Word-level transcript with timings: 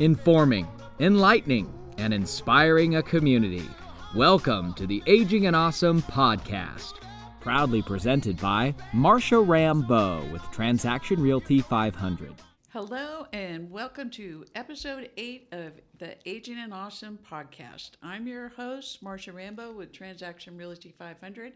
informing, 0.00 0.68
enlightening, 1.00 1.72
and 1.98 2.14
inspiring 2.14 2.96
a 2.96 3.02
community. 3.02 3.68
Welcome 4.14 4.72
to 4.74 4.86
the 4.86 5.02
Aging 5.06 5.46
and 5.46 5.56
Awesome 5.56 6.02
podcast. 6.02 6.94
Proudly 7.40 7.82
presented 7.82 8.40
by 8.40 8.74
Marsha 8.92 9.46
Rambo 9.46 10.24
with 10.32 10.42
Transaction 10.52 11.20
Realty 11.20 11.60
500. 11.60 12.32
Hello, 12.70 13.26
and 13.32 13.68
welcome 13.72 14.08
to 14.10 14.44
episode 14.54 15.10
eight 15.16 15.48
of 15.50 15.72
the 15.98 16.14
Aging 16.28 16.58
and 16.58 16.72
Awesome 16.72 17.18
podcast. 17.28 17.92
I'm 18.00 18.28
your 18.28 18.50
host, 18.50 19.02
Marsha 19.02 19.34
Rambo 19.34 19.72
with 19.72 19.92
Transaction 19.92 20.56
Realty 20.56 20.94
500, 20.96 21.54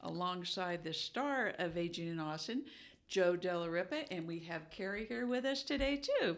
alongside 0.00 0.82
the 0.82 0.92
star 0.92 1.52
of 1.60 1.78
Aging 1.78 2.08
and 2.08 2.20
Awesome, 2.20 2.64
Joe 3.06 3.36
Delaripa, 3.36 4.06
and 4.10 4.26
we 4.26 4.40
have 4.40 4.70
Carrie 4.70 5.06
here 5.06 5.28
with 5.28 5.44
us 5.44 5.62
today, 5.62 6.02
too. 6.02 6.36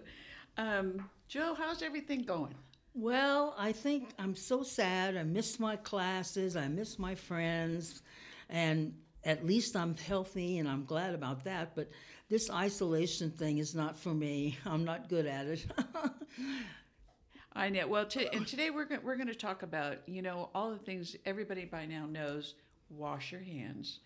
Um, 0.56 1.08
Joe, 1.28 1.54
how's 1.56 1.82
everything 1.82 2.22
going? 2.22 2.54
Well, 2.94 3.54
I 3.58 3.72
think 3.72 4.08
I'm 4.18 4.34
so 4.34 4.62
sad. 4.62 5.16
I 5.16 5.22
miss 5.22 5.60
my 5.60 5.76
classes, 5.76 6.56
I 6.56 6.68
miss 6.68 6.98
my 6.98 7.14
friends, 7.14 8.02
and 8.48 8.94
at 9.24 9.44
least 9.44 9.76
I'm 9.76 9.94
healthy 9.96 10.58
and 10.58 10.68
I'm 10.68 10.84
glad 10.84 11.14
about 11.14 11.44
that. 11.44 11.74
But 11.74 11.90
this 12.30 12.50
isolation 12.50 13.30
thing 13.30 13.58
is 13.58 13.74
not 13.74 13.98
for 13.98 14.14
me. 14.14 14.56
I'm 14.64 14.84
not 14.84 15.08
good 15.08 15.26
at 15.26 15.46
it. 15.46 15.66
I 17.52 17.68
know. 17.68 17.86
Well, 17.86 18.06
and 18.32 18.46
today 18.46 18.70
we're 18.70 18.84
go- 18.84 19.00
we're 19.02 19.16
going 19.16 19.28
to 19.28 19.34
talk 19.34 19.62
about 19.62 19.98
you 20.06 20.22
know 20.22 20.50
all 20.54 20.70
the 20.70 20.78
things 20.78 21.16
everybody 21.26 21.64
by 21.64 21.86
now 21.86 22.06
knows: 22.06 22.54
wash 22.90 23.32
your 23.32 23.40
hands, 23.40 24.00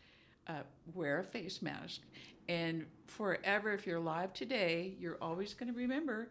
uh, 0.49 0.63
wear 0.95 1.21
a 1.21 1.25
face 1.25 1.61
mask, 1.63 2.01
and 2.51 2.85
forever, 3.07 3.73
if 3.73 3.87
you're 3.87 3.99
alive 3.99 4.33
today, 4.33 4.97
you're 4.99 5.19
always 5.23 5.55
going 5.55 5.73
to 5.73 5.79
remember 5.79 6.31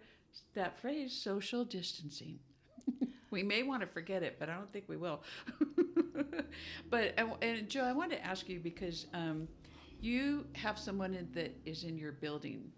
that 0.54 0.78
phrase: 0.78 1.14
social 1.14 1.64
distancing. 1.64 2.40
we 3.32 3.42
may 3.42 3.64
want 3.64 3.80
to 3.80 3.88
forget 3.88 4.22
it, 4.22 4.36
but 4.38 4.50
I 4.50 4.56
don't 4.56 4.72
think 4.74 4.90
we 4.90 4.98
will. 4.98 5.24
but 6.90 7.14
and, 7.42 7.70
Joe, 7.70 7.86
I 7.86 7.94
want 7.94 8.12
to 8.12 8.22
ask 8.26 8.50
you 8.50 8.60
because 8.60 9.08
um, 9.14 9.48
you 10.02 10.46
have 10.56 10.78
someone 10.78 11.26
that 11.34 11.56
is 11.66 11.86
in 11.86 11.98
your 11.98 12.12
building 12.12 12.70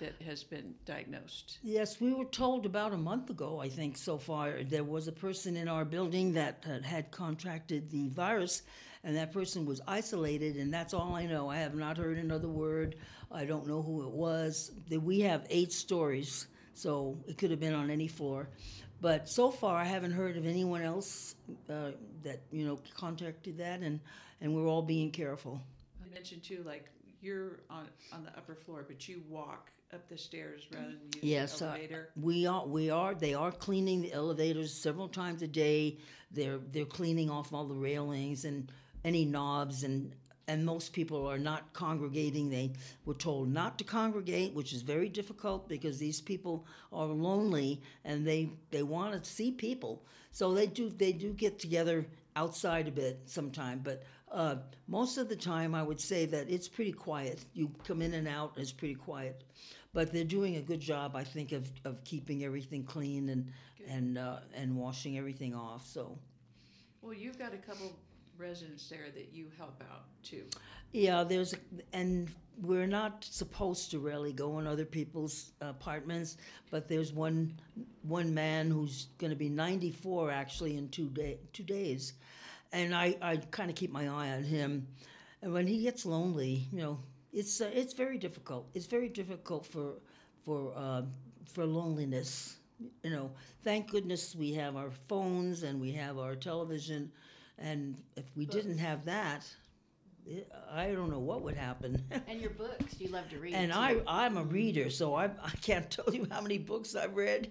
that 0.00 0.20
has 0.22 0.42
been 0.42 0.74
diagnosed. 0.84 1.58
yes, 1.62 2.00
we 2.00 2.12
were 2.12 2.24
told 2.24 2.66
about 2.66 2.92
a 2.92 2.96
month 2.96 3.30
ago, 3.30 3.60
I 3.60 3.68
think, 3.68 3.96
so 3.96 4.18
far, 4.18 4.62
there 4.64 4.84
was 4.84 5.08
a 5.08 5.12
person 5.12 5.56
in 5.56 5.68
our 5.68 5.84
building 5.84 6.32
that 6.34 6.64
had- 6.84 7.10
contracted 7.10 7.90
the 7.90 8.08
virus, 8.08 8.62
and 9.04 9.16
that 9.16 9.32
person 9.32 9.64
was 9.64 9.80
isolated, 9.86 10.56
and 10.56 10.72
that's 10.74 10.92
all 10.92 11.14
I 11.14 11.26
know. 11.26 11.48
I 11.48 11.56
have 11.58 11.74
not 11.74 11.96
heard 11.96 12.18
another 12.18 12.48
word. 12.48 12.96
I 13.30 13.44
don't 13.44 13.66
know 13.66 13.80
who 13.82 14.02
it 14.02 14.10
was. 14.10 14.72
We 14.90 15.20
have 15.20 15.46
eight 15.50 15.72
stories, 15.72 16.48
so 16.74 17.16
it 17.28 17.38
could 17.38 17.50
have 17.50 17.60
been 17.60 17.74
on 17.74 17.90
any 17.90 18.08
floor. 18.08 18.48
But 19.00 19.28
so 19.28 19.50
far, 19.50 19.76
I 19.76 19.84
haven't 19.84 20.12
heard 20.12 20.36
of 20.36 20.44
anyone 20.46 20.82
else 20.82 21.34
uh, 21.70 21.92
that 22.22 22.40
you 22.52 22.66
know 22.66 22.78
contacted 22.94 23.56
that, 23.58 23.80
and 23.80 24.00
and 24.42 24.54
we're 24.54 24.66
all 24.66 24.82
being 24.82 25.10
careful. 25.10 25.60
I 26.04 26.12
mentioned 26.12 26.42
too, 26.42 26.62
like 26.66 26.84
you're 27.22 27.60
on 27.70 27.86
on 28.12 28.24
the 28.24 28.30
upper 28.36 28.54
floor, 28.54 28.84
but 28.86 29.08
you 29.08 29.22
walk 29.28 29.70
up 29.92 30.08
the 30.08 30.16
stairs 30.16 30.66
rather 30.72 30.86
than 30.86 31.10
use 31.14 31.24
Yes, 31.24 31.58
the 31.58 31.68
uh, 31.68 31.76
we 32.16 32.46
are. 32.46 32.66
We 32.66 32.90
are. 32.90 33.14
They 33.14 33.34
are 33.34 33.50
cleaning 33.50 34.02
the 34.02 34.12
elevators 34.12 34.72
several 34.72 35.08
times 35.08 35.42
a 35.42 35.48
day. 35.48 35.98
They're 36.30 36.58
they're 36.70 36.84
cleaning 36.84 37.28
off 37.28 37.52
all 37.52 37.64
the 37.64 37.74
railings 37.74 38.44
and 38.44 38.70
any 39.04 39.24
knobs 39.24 39.82
and 39.82 40.14
and 40.46 40.64
most 40.64 40.92
people 40.92 41.26
are 41.26 41.38
not 41.38 41.72
congregating. 41.72 42.50
They 42.50 42.72
were 43.04 43.14
told 43.14 43.48
not 43.48 43.78
to 43.78 43.84
congregate, 43.84 44.54
which 44.54 44.72
is 44.72 44.82
very 44.82 45.08
difficult 45.08 45.68
because 45.68 45.98
these 45.98 46.20
people 46.20 46.66
are 46.92 47.06
lonely 47.06 47.82
and 48.04 48.24
they 48.24 48.50
they 48.70 48.84
want 48.84 49.22
to 49.22 49.28
see 49.28 49.50
people. 49.50 50.04
So 50.30 50.54
they 50.54 50.68
do 50.68 50.88
they 50.88 51.12
do 51.12 51.32
get 51.32 51.58
together 51.58 52.06
outside 52.36 52.86
a 52.86 52.92
bit 52.92 53.20
sometime, 53.26 53.80
but. 53.82 54.04
Uh, 54.32 54.54
most 54.86 55.18
of 55.18 55.28
the 55.28 55.34
time, 55.34 55.74
I 55.74 55.82
would 55.82 56.00
say 56.00 56.24
that 56.26 56.48
it's 56.48 56.68
pretty 56.68 56.92
quiet. 56.92 57.44
You 57.52 57.68
come 57.82 58.00
in 58.00 58.14
and 58.14 58.28
out, 58.28 58.52
it's 58.56 58.70
pretty 58.70 58.94
quiet 58.94 59.42
but 59.92 60.12
they're 60.12 60.24
doing 60.24 60.56
a 60.56 60.62
good 60.62 60.80
job, 60.80 61.16
I 61.16 61.24
think, 61.24 61.52
of, 61.52 61.70
of 61.84 62.04
keeping 62.04 62.44
everything 62.44 62.84
clean 62.84 63.28
and 63.30 63.52
and 63.88 64.18
uh, 64.18 64.40
and 64.54 64.76
washing 64.76 65.18
everything 65.18 65.54
off. 65.54 65.86
So 65.86 66.18
Well, 67.02 67.14
you've 67.14 67.38
got 67.38 67.54
a 67.54 67.58
couple 67.58 67.98
residents 68.38 68.88
there 68.88 69.10
that 69.14 69.30
you 69.32 69.50
help 69.58 69.82
out 69.90 70.04
too. 70.22 70.44
yeah, 70.92 71.24
there's 71.24 71.54
and 71.92 72.30
we're 72.60 72.86
not 72.86 73.24
supposed 73.24 73.90
to 73.92 73.98
really 73.98 74.32
go 74.32 74.58
in 74.58 74.66
other 74.66 74.84
people's 74.84 75.52
apartments, 75.60 76.36
but 76.70 76.88
there's 76.88 77.12
one 77.12 77.54
one 78.02 78.34
man 78.34 78.70
who's 78.70 79.08
going 79.18 79.30
to 79.30 79.36
be 79.36 79.48
94 79.48 80.30
actually 80.30 80.76
in 80.76 80.88
two 80.88 81.08
day 81.10 81.38
two 81.52 81.62
days, 81.64 82.14
and 82.72 82.94
I 82.94 83.16
I 83.22 83.36
kind 83.36 83.70
of 83.70 83.76
keep 83.76 83.90
my 83.92 84.08
eye 84.08 84.30
on 84.32 84.44
him, 84.44 84.88
and 85.42 85.52
when 85.52 85.66
he 85.66 85.82
gets 85.82 86.04
lonely, 86.06 86.68
you 86.72 86.78
know, 86.80 87.00
it's 87.32 87.60
uh, 87.60 87.70
it's 87.72 87.92
very 87.92 88.18
difficult. 88.18 88.68
It's 88.74 88.86
very 88.86 89.08
difficult 89.08 89.66
for 89.66 89.94
for 90.44 90.72
uh, 90.76 91.02
for 91.46 91.64
loneliness. 91.66 92.56
You 93.04 93.10
know, 93.10 93.30
thank 93.62 93.90
goodness 93.90 94.34
we 94.34 94.54
have 94.54 94.74
our 94.76 94.90
phones 94.90 95.62
and 95.64 95.80
we 95.80 95.92
have 95.92 96.18
our 96.18 96.34
television, 96.34 97.12
and 97.58 98.00
if 98.16 98.24
we 98.36 98.46
didn't 98.46 98.78
have 98.78 99.04
that, 99.04 99.44
it, 100.26 100.50
I 100.70 100.92
don't 100.92 101.10
know 101.10 101.18
what 101.18 101.42
would 101.42 101.56
happen. 101.56 102.02
And 102.26 102.40
your 102.40 102.50
books, 102.50 102.98
you 102.98 103.08
love 103.08 103.28
to 103.30 103.38
read. 103.38 103.54
and 103.54 103.70
too. 103.72 103.78
I 103.78 104.00
I'm 104.06 104.36
a 104.36 104.44
reader, 104.44 104.88
so 104.90 105.14
I 105.14 105.24
I 105.24 105.50
can't 105.60 105.90
tell 105.96 106.12
you 106.12 106.26
how 106.30 106.40
many 106.40 106.58
books 106.58 106.94
I've 106.94 107.16
read, 107.16 107.50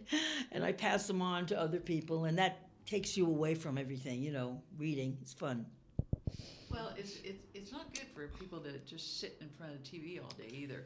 and 0.51 0.63
I 0.63 0.71
pass 0.71 1.07
them 1.07 1.21
on 1.21 1.45
to 1.47 1.59
other 1.59 1.79
people, 1.79 2.25
and 2.25 2.37
that 2.39 2.67
takes 2.85 3.15
you 3.15 3.27
away 3.27 3.53
from 3.55 3.77
everything. 3.77 4.21
You 4.21 4.31
know, 4.31 4.61
reading 4.77 5.17
it's 5.21 5.33
fun. 5.33 5.65
Well, 6.71 6.93
it's 6.97 7.17
it's 7.23 7.43
it's 7.53 7.71
not 7.71 7.93
good 7.93 8.07
for 8.13 8.27
people 8.39 8.59
to 8.59 8.77
just 8.79 9.19
sit 9.19 9.37
in 9.41 9.49
front 9.49 9.73
of 9.73 9.83
TV 9.83 10.21
all 10.21 10.29
day 10.37 10.49
either. 10.53 10.85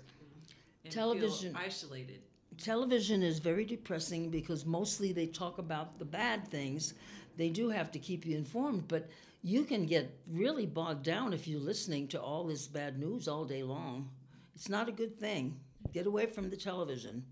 And 0.85 0.93
Television- 0.93 1.53
feel 1.53 1.61
isolated. 1.63 2.21
television 2.57 3.23
is 3.23 3.39
very 3.39 3.65
depressing 3.65 4.29
because 4.29 4.65
mostly 4.65 5.11
they 5.13 5.27
talk 5.27 5.57
about 5.57 5.97
the 5.99 6.05
bad 6.05 6.47
things. 6.47 6.93
They 7.37 7.49
do 7.49 7.69
have 7.69 7.91
to 7.93 7.99
keep 7.99 8.25
you 8.25 8.37
informed, 8.37 8.87
but 8.87 9.09
you 9.43 9.63
can 9.63 9.85
get 9.85 10.09
really 10.27 10.65
bogged 10.65 11.03
down 11.03 11.33
if 11.33 11.47
you're 11.47 11.59
listening 11.59 12.07
to 12.09 12.21
all 12.21 12.43
this 12.45 12.67
bad 12.67 12.99
news 12.99 13.27
all 13.27 13.45
day 13.45 13.63
long. 13.63 14.09
It's 14.55 14.69
not 14.69 14.87
a 14.89 14.91
good 14.91 15.17
thing. 15.17 15.59
Get 15.93 16.05
away 16.05 16.25
from 16.27 16.49
the 16.49 16.57
television. 16.57 17.25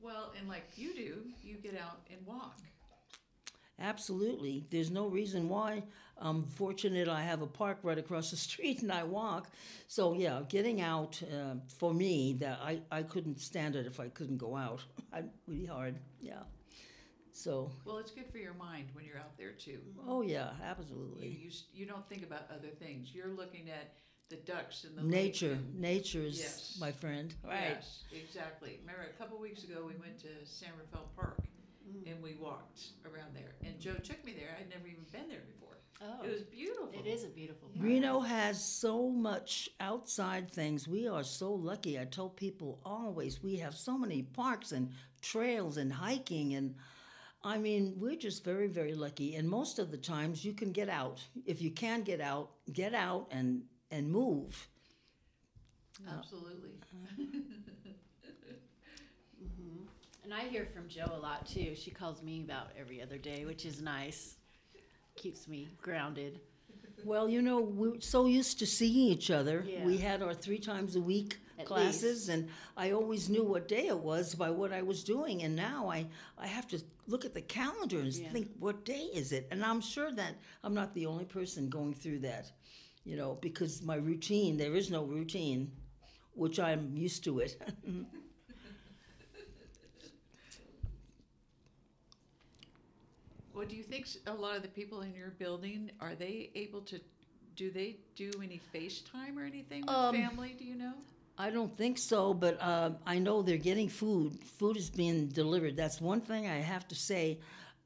Well, 0.00 0.32
and 0.38 0.48
like 0.48 0.64
you 0.76 0.94
do, 0.94 1.22
you 1.42 1.56
get 1.56 1.76
out 1.80 2.00
and 2.12 2.24
walk. 2.26 2.58
Absolutely. 3.80 4.64
There's 4.70 4.90
no 4.90 5.06
reason 5.06 5.48
why. 5.48 5.82
I'm 6.16 6.44
fortunate 6.44 7.08
I 7.08 7.22
have 7.22 7.42
a 7.42 7.46
park 7.46 7.78
right 7.82 7.98
across 7.98 8.30
the 8.30 8.36
street 8.48 8.82
and 8.82 8.92
I 8.92 9.02
walk. 9.02 9.50
So, 9.88 10.14
yeah, 10.14 10.42
getting 10.48 10.80
out 10.80 11.20
uh, 11.24 11.54
for 11.78 11.92
me, 11.92 12.34
that 12.40 12.60
I, 12.62 12.80
I 12.90 13.02
couldn't 13.02 13.40
stand 13.40 13.74
it 13.76 13.86
if 13.86 13.98
I 14.00 14.08
couldn't 14.08 14.38
go 14.38 14.54
out. 14.56 14.80
I, 15.12 15.22
really 15.48 15.66
hard. 15.66 15.96
Yeah. 16.20 16.42
So, 17.32 17.72
Well, 17.84 17.98
it's 17.98 18.12
good 18.12 18.28
for 18.30 18.38
your 18.38 18.54
mind 18.54 18.86
when 18.92 19.04
you're 19.04 19.18
out 19.18 19.36
there 19.36 19.50
too. 19.50 19.80
oh, 20.06 20.22
yeah, 20.22 20.50
absolutely. 20.64 21.26
you, 21.42 21.48
s- 21.48 21.64
you 21.74 21.84
don't 21.84 22.08
think 22.08 22.22
about 22.22 22.42
other 22.50 22.68
things. 22.78 23.10
You're 23.12 23.34
looking 23.34 23.68
at 23.70 23.92
the 24.30 24.36
ducks 24.36 24.84
and 24.84 24.96
the 24.96 25.02
Nature. 25.02 25.52
and- 25.54 25.80
Nature 25.80 26.20
is 26.22 26.38
Yes. 26.38 26.76
my 26.80 26.92
friend. 26.92 27.34
Right. 27.44 27.70
Yes, 27.74 28.04
exactly. 28.12 28.78
Remember, 28.82 29.02
a 29.12 29.18
couple 29.20 29.36
weeks 29.40 29.64
ago, 29.64 29.80
we 29.84 29.94
went 30.00 30.16
to 30.20 30.28
San 30.44 30.70
Rafael 30.78 31.08
Park 31.16 31.40
Mm. 31.88 32.12
and 32.12 32.22
we 32.22 32.34
walked 32.34 32.80
around 33.04 33.34
there. 33.34 33.54
And 33.62 33.78
Joe 33.78 33.94
took 33.94 34.24
me 34.24 34.32
there. 34.32 34.56
I'd 34.58 34.70
never 34.70 34.86
even 34.86 35.04
been 35.12 35.28
there 35.28 35.42
before. 35.46 35.76
oh, 36.02 36.24
It 36.24 36.32
was 36.32 36.42
beautiful. 36.42 36.88
it 36.92 37.06
is 37.06 37.24
a 37.24 37.28
beautiful. 37.28 37.68
park. 37.68 37.84
Reno 37.84 38.20
has 38.20 38.64
so 38.64 39.08
much 39.10 39.68
outside 39.80 40.50
things. 40.50 40.88
We 40.88 41.08
are 41.08 41.22
so 41.24 41.52
lucky. 41.52 41.98
I 41.98 42.04
tell 42.06 42.28
people 42.30 42.80
always 42.84 43.42
we 43.42 43.56
have 43.56 43.74
so 43.74 43.98
many 43.98 44.22
parks 44.22 44.72
and 44.72 44.90
trails 45.20 45.76
and 45.76 45.92
hiking 45.92 46.54
and 46.54 46.74
I 47.46 47.58
mean, 47.58 47.94
we're 47.98 48.16
just 48.16 48.42
very 48.44 48.68
very 48.68 48.94
lucky 48.94 49.34
and 49.36 49.46
most 49.48 49.78
of 49.78 49.90
the 49.90 49.98
times 49.98 50.44
you 50.44 50.54
can 50.54 50.72
get 50.72 50.88
out. 50.88 51.22
If 51.44 51.60
you 51.60 51.70
can 51.70 52.02
get 52.02 52.20
out, 52.20 52.50
get 52.72 52.94
out 52.94 53.28
and 53.30 53.62
and 53.90 54.10
move. 54.10 54.68
Absolutely. 56.18 56.70
Uh-huh. 56.92 57.24
And 60.24 60.32
I 60.32 60.40
hear 60.48 60.64
from 60.64 60.88
Joe 60.88 61.12
a 61.14 61.18
lot 61.18 61.46
too. 61.46 61.74
She 61.74 61.90
calls 61.90 62.22
me 62.22 62.40
about 62.42 62.68
every 62.80 63.02
other 63.02 63.18
day, 63.18 63.44
which 63.44 63.66
is 63.66 63.82
nice. 63.82 64.36
Keeps 65.16 65.46
me 65.46 65.68
grounded. 65.82 66.40
Well, 67.04 67.28
you 67.28 67.42
know, 67.42 67.60
we're 67.60 68.00
so 68.00 68.24
used 68.24 68.58
to 68.60 68.66
seeing 68.66 69.12
each 69.12 69.30
other. 69.30 69.66
Yeah. 69.68 69.84
We 69.84 69.98
had 69.98 70.22
our 70.22 70.32
three 70.32 70.58
times 70.58 70.96
a 70.96 71.00
week 71.00 71.38
At 71.58 71.66
classes, 71.66 72.30
and 72.30 72.48
I 72.74 72.92
always 72.92 73.28
knew 73.28 73.44
what 73.44 73.68
day 73.68 73.88
it 73.88 73.98
was 73.98 74.34
by 74.34 74.48
what 74.48 74.72
I 74.72 74.80
was 74.80 75.04
doing. 75.04 75.42
And 75.42 75.54
now 75.54 75.90
I, 75.90 76.06
I 76.38 76.46
have 76.46 76.66
to 76.68 76.80
look 77.06 77.26
at 77.26 77.34
the 77.34 77.42
calendar 77.42 78.00
and 78.00 78.10
Yeah. 78.14 78.30
think, 78.30 78.48
what 78.58 78.86
day 78.86 79.10
is 79.12 79.32
it? 79.32 79.46
And 79.50 79.62
I'm 79.62 79.82
sure 79.82 80.10
that 80.12 80.36
I'm 80.62 80.72
not 80.72 80.94
the 80.94 81.04
only 81.04 81.26
person 81.26 81.68
going 81.68 81.92
through 81.92 82.20
that, 82.20 82.50
you 83.04 83.16
know, 83.16 83.34
because 83.42 83.82
my 83.82 83.96
routine, 83.96 84.56
there 84.56 84.74
is 84.74 84.90
no 84.90 85.04
routine, 85.04 85.70
which 86.32 86.58
I'm 86.58 86.96
used 86.96 87.24
to 87.24 87.40
it. 87.40 87.60
Well, 93.54 93.66
do 93.66 93.76
you 93.76 93.84
think 93.84 94.08
a 94.26 94.32
lot 94.32 94.56
of 94.56 94.62
the 94.62 94.68
people 94.68 95.02
in 95.02 95.14
your 95.14 95.30
building 95.30 95.90
are 96.00 96.14
they 96.14 96.50
able 96.54 96.80
to? 96.82 97.00
Do 97.56 97.70
they 97.70 97.98
do 98.16 98.32
any 98.42 98.60
FaceTime 98.74 99.36
or 99.36 99.44
anything 99.44 99.82
with 99.82 99.90
Um, 99.90 100.14
family? 100.14 100.56
Do 100.58 100.64
you 100.64 100.74
know? 100.74 100.94
I 101.38 101.50
don't 101.50 101.76
think 101.76 101.98
so, 101.98 102.34
but 102.34 102.60
um, 102.62 102.96
I 103.06 103.18
know 103.18 103.42
they're 103.42 103.56
getting 103.56 103.88
food. 103.88 104.38
Food 104.40 104.76
is 104.76 104.90
being 104.90 105.28
delivered. 105.28 105.76
That's 105.76 106.00
one 106.00 106.20
thing 106.20 106.46
I 106.48 106.56
have 106.56 106.86
to 106.88 106.94
say. 106.94 107.38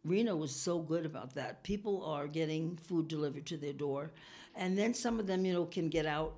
Reno 0.05 0.37
was 0.37 0.55
so 0.55 0.79
good 0.79 1.05
about 1.05 1.35
that. 1.35 1.63
People 1.65 2.03
are 2.05 2.27
getting 2.27 2.77
food 2.77 3.09
delivered 3.09 3.45
to 3.47 3.57
their 3.59 3.73
door, 3.75 4.13
and 4.55 4.77
then 4.79 4.95
some 4.95 5.21
of 5.21 5.27
them, 5.27 5.45
you 5.45 5.53
know, 5.53 5.67
can 5.67 5.89
get 5.91 6.07
out, 6.07 6.35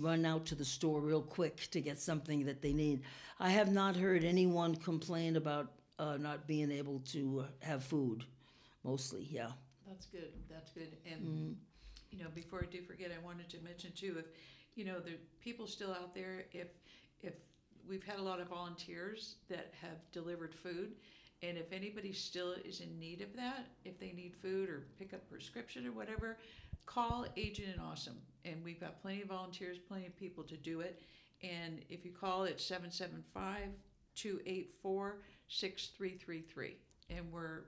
run 0.00 0.24
out 0.24 0.46
to 0.46 0.54
the 0.56 0.64
store 0.64 1.00
real 1.00 1.22
quick 1.22 1.68
to 1.70 1.80
get 1.80 2.00
something 2.00 2.44
that 2.46 2.60
they 2.60 2.72
need. 2.72 3.02
I 3.38 3.50
have 3.50 3.70
not 3.72 3.94
heard 3.94 4.24
anyone 4.24 4.74
complain 4.74 5.36
about 5.36 5.70
uh, 5.98 6.16
not 6.16 6.46
being 6.48 6.72
able 6.72 7.00
to 7.12 7.44
uh, 7.44 7.66
have 7.66 7.84
food. 7.84 8.24
Mostly, 8.84 9.26
yeah. 9.30 9.50
That's 9.88 10.06
good. 10.06 10.32
That's 10.50 10.70
good. 10.70 10.96
And 11.10 11.20
mm-hmm. 11.22 11.52
you 12.10 12.22
know, 12.22 12.30
before 12.34 12.62
I 12.62 12.66
do 12.66 12.82
forget, 12.82 13.10
I 13.10 13.24
wanted 13.24 13.48
to 13.50 13.58
mention 13.60 13.92
too, 13.94 14.16
if 14.18 14.26
you 14.74 14.84
know, 14.84 15.00
the 15.00 15.12
people 15.40 15.66
still 15.66 15.90
out 15.90 16.14
there, 16.14 16.44
if 16.52 16.68
if 17.22 17.34
we've 17.88 18.04
had 18.04 18.18
a 18.18 18.22
lot 18.22 18.40
of 18.40 18.48
volunteers 18.48 19.36
that 19.48 19.72
have 19.80 19.98
delivered 20.12 20.54
food, 20.54 20.92
and 21.42 21.58
if 21.58 21.72
anybody 21.72 22.12
still 22.12 22.54
is 22.64 22.80
in 22.80 22.98
need 22.98 23.20
of 23.20 23.34
that, 23.36 23.66
if 23.84 23.98
they 23.98 24.12
need 24.12 24.34
food 24.40 24.68
or 24.68 24.86
pick 24.98 25.12
up 25.12 25.28
prescription 25.28 25.86
or 25.86 25.92
whatever, 25.92 26.38
call 26.86 27.26
Aging 27.36 27.68
and 27.72 27.80
Awesome, 27.80 28.18
and 28.44 28.62
we've 28.64 28.80
got 28.80 29.00
plenty 29.00 29.22
of 29.22 29.28
volunteers, 29.28 29.78
plenty 29.78 30.06
of 30.06 30.16
people 30.16 30.44
to 30.44 30.56
do 30.56 30.80
it. 30.80 31.02
And 31.42 31.80
if 31.90 32.04
you 32.04 32.12
call, 32.12 32.44
it's 32.44 32.64
775 32.64 33.68
284 34.14 35.18
6333. 35.48 36.76
And 37.10 37.30
we're 37.30 37.64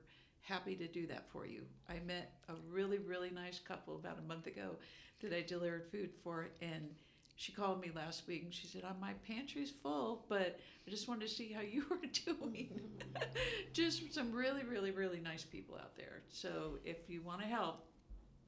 happy 0.47 0.77
to 0.77 0.87
do 0.87 1.07
that 1.09 1.29
for 1.31 1.47
you. 1.47 1.63
I 1.89 1.99
met 2.07 2.33
a 2.49 2.53
really, 2.71 2.99
really 2.99 3.31
nice 3.31 3.59
couple 3.59 3.97
about 3.97 4.19
a 4.19 4.29
month 4.29 4.47
ago 4.47 4.77
that 5.21 5.33
I 5.33 5.43
delivered 5.43 5.91
food 5.91 6.11
for, 6.23 6.49
and 6.63 6.89
she 7.35 7.53
called 7.53 7.81
me 7.81 7.91
last 7.95 8.27
week 8.27 8.45
and 8.45 8.55
she 8.55 8.67
said, 8.67 8.83
oh, 8.85 8.95
My 9.01 9.13
pantry's 9.27 9.71
full, 9.71 10.25
but 10.29 10.59
I 10.87 10.91
just 10.91 11.09
wanted 11.09 11.29
to 11.29 11.35
see 11.35 11.53
how 11.53 11.61
you 11.63 11.85
were 11.91 11.99
doing. 12.25 12.81
just 13.73 14.15
some 14.15 14.33
really, 14.33 14.63
really, 14.63 14.91
really 14.91 15.21
nice 15.21 15.45
people 15.45 15.77
out 15.77 15.97
there. 15.97 16.23
So 16.31 16.79
if 16.85 17.09
you 17.09 17.23
want 17.23 17.41
to 17.41 17.47
help, 17.47 17.85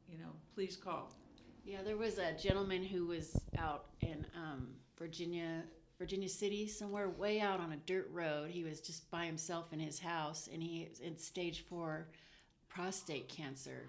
you 0.08 0.18
know, 0.18 0.30
please 0.54 0.76
call. 0.76 1.12
Yeah, 1.64 1.82
there 1.84 1.98
was 1.98 2.18
a 2.18 2.32
gentleman 2.32 2.82
who 2.82 3.06
was 3.06 3.38
out 3.58 3.86
in 4.00 4.24
um, 4.34 4.68
Virginia, 4.98 5.64
Virginia 5.98 6.28
City, 6.28 6.66
somewhere 6.68 7.08
way 7.08 7.40
out 7.40 7.60
on 7.60 7.72
a 7.72 7.76
dirt 7.76 8.08
road. 8.12 8.50
He 8.50 8.62
was 8.62 8.80
just 8.80 9.10
by 9.10 9.26
himself 9.26 9.72
in 9.72 9.80
his 9.80 9.98
house, 9.98 10.48
and 10.52 10.62
he 10.62 10.86
was 10.88 11.00
in 11.00 11.18
stage 11.18 11.64
four 11.68 12.06
prostate 12.68 13.28
cancer, 13.28 13.88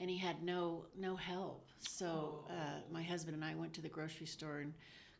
and 0.00 0.10
he 0.10 0.18
had 0.18 0.42
no 0.42 0.86
no 0.98 1.14
help. 1.14 1.68
So 1.78 2.44
uh, 2.50 2.80
my 2.92 3.02
husband 3.02 3.36
and 3.36 3.44
I 3.44 3.54
went 3.54 3.72
to 3.74 3.80
the 3.80 3.88
grocery 3.88 4.26
store 4.26 4.58
and 4.58 4.72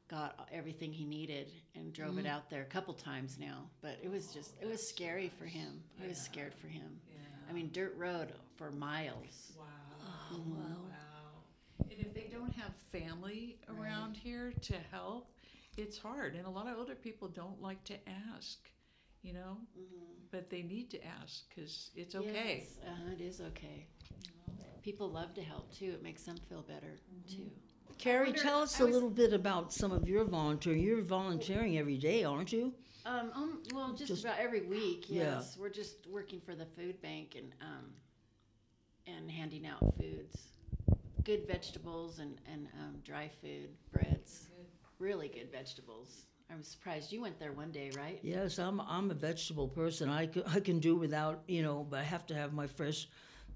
got 0.08 0.48
everything 0.52 0.92
he 0.92 1.04
needed 1.04 1.50
and 1.74 1.92
drove 1.92 2.18
it 2.18 2.26
out 2.26 2.48
there 2.48 2.62
a 2.62 2.66
couple 2.66 2.94
times 2.94 3.38
now. 3.40 3.68
But 3.80 3.98
it 4.02 4.10
was 4.10 4.28
just 4.32 4.54
it 4.60 4.66
was 4.66 4.86
scary 4.86 5.30
for 5.38 5.46
him. 5.46 5.82
I 6.02 6.08
was 6.08 6.18
scared 6.18 6.54
for 6.54 6.66
him. 6.66 7.00
I 7.48 7.52
mean, 7.52 7.70
dirt 7.72 7.94
road 7.96 8.32
for 8.56 8.72
miles. 8.72 9.52
Wow. 9.56 10.40
wow. 10.46 10.96
And 11.90 12.00
if 12.00 12.12
they 12.12 12.28
don't 12.32 12.52
have 12.54 12.72
family 12.90 13.58
around 13.68 14.16
here 14.16 14.52
to 14.62 14.74
help, 14.90 15.28
it's 15.76 15.98
hard. 15.98 16.34
And 16.34 16.46
a 16.46 16.50
lot 16.50 16.66
of 16.66 16.78
older 16.78 16.94
people 16.94 17.28
don't 17.28 17.60
like 17.60 17.82
to 17.84 17.94
ask, 18.34 18.58
you 19.22 19.32
know, 19.32 19.58
but 20.30 20.50
they 20.50 20.62
need 20.62 20.90
to 20.90 20.98
ask 21.22 21.44
because 21.48 21.90
it's 21.94 22.14
okay. 22.14 22.64
Yes, 22.64 22.78
uh, 22.86 23.12
it 23.12 23.20
is 23.20 23.40
okay. 23.40 23.86
People 24.82 25.10
love 25.10 25.34
to 25.34 25.42
help 25.42 25.72
too. 25.74 25.86
It 25.86 26.02
makes 26.02 26.22
them 26.22 26.36
feel 26.48 26.62
better 26.62 26.98
too. 27.28 27.50
Carrie, 27.98 28.26
wonder- 28.26 28.42
tell 28.42 28.60
us 28.62 28.78
I 28.80 28.84
a 28.84 28.86
was- 28.86 28.94
little 28.94 29.10
bit 29.10 29.32
about 29.32 29.72
some 29.72 29.90
of 29.92 30.08
your 30.08 30.24
volunteering. 30.24 30.80
You're 30.82 31.02
volunteering 31.02 31.78
every 31.78 31.96
day, 31.98 32.24
aren't 32.24 32.52
you? 32.52 32.74
Um, 33.04 33.30
um 33.34 33.62
well, 33.72 33.92
just, 33.92 34.08
Just- 34.08 34.24
about 34.24 34.38
every 34.38 34.62
week. 34.62 35.06
Yeah. 35.08 35.36
Yes, 35.36 35.56
we're 35.58 35.70
just 35.70 36.06
working 36.08 36.40
for 36.40 36.54
the 36.54 36.66
food 36.66 37.00
bank 37.02 37.34
and 37.36 37.52
um, 37.62 37.92
and 39.06 39.30
handing 39.30 39.66
out 39.66 39.80
foods, 39.96 40.48
good 41.24 41.46
vegetables 41.46 42.18
and 42.18 42.38
and 42.52 42.68
um, 42.80 42.96
dry 43.04 43.28
food, 43.40 43.70
breads, 43.92 44.48
really 44.98 45.28
good 45.28 45.50
vegetables. 45.50 46.26
I'm 46.50 46.62
surprised 46.62 47.12
you 47.12 47.20
went 47.20 47.38
there 47.40 47.52
one 47.52 47.72
day, 47.72 47.90
right? 47.96 48.20
Yes, 48.22 48.58
I'm 48.58 48.80
I'm 48.80 49.10
a 49.10 49.14
vegetable 49.14 49.68
person. 49.68 50.08
I 50.08 50.26
can, 50.26 50.44
I 50.46 50.60
can 50.60 50.78
do 50.78 50.94
without, 50.96 51.42
you 51.48 51.62
know, 51.62 51.86
but 51.88 51.98
I 52.00 52.04
have 52.04 52.24
to 52.26 52.34
have 52.34 52.52
my 52.52 52.66
fresh 52.66 53.08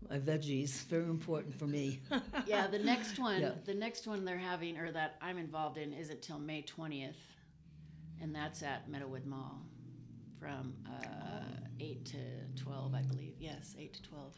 my 0.08 0.19
veggies. 0.19 0.84
Very 0.87 1.04
important 1.04 1.54
for 1.54 1.66
me. 1.66 2.00
yeah, 2.46 2.66
the 2.66 2.78
next 2.78 3.19
one, 3.19 3.40
Yeah. 3.40 3.52
the 3.64 3.75
next 3.75 4.06
one 4.06 4.25
they're 4.25 4.38
having, 4.38 4.76
or 4.78 4.90
that 4.92 5.16
I'm 5.20 5.38
involved 5.38 5.78
in, 5.78 5.92
isn't 5.92 6.22
till 6.22 6.38
May 6.38 6.62
20th, 6.62 7.14
and 8.20 8.34
that's 8.34 8.62
at 8.62 8.90
Meadowood 8.90 9.26
Mall 9.26 9.60
from 10.40 10.75
uh, 10.87 11.44
8 11.81 12.04
to 12.06 12.16
12, 12.62 12.94
I 12.94 13.02
believe. 13.02 13.34
Yes, 13.38 13.75
8 13.78 13.92
to 13.92 14.02
12. 14.02 14.34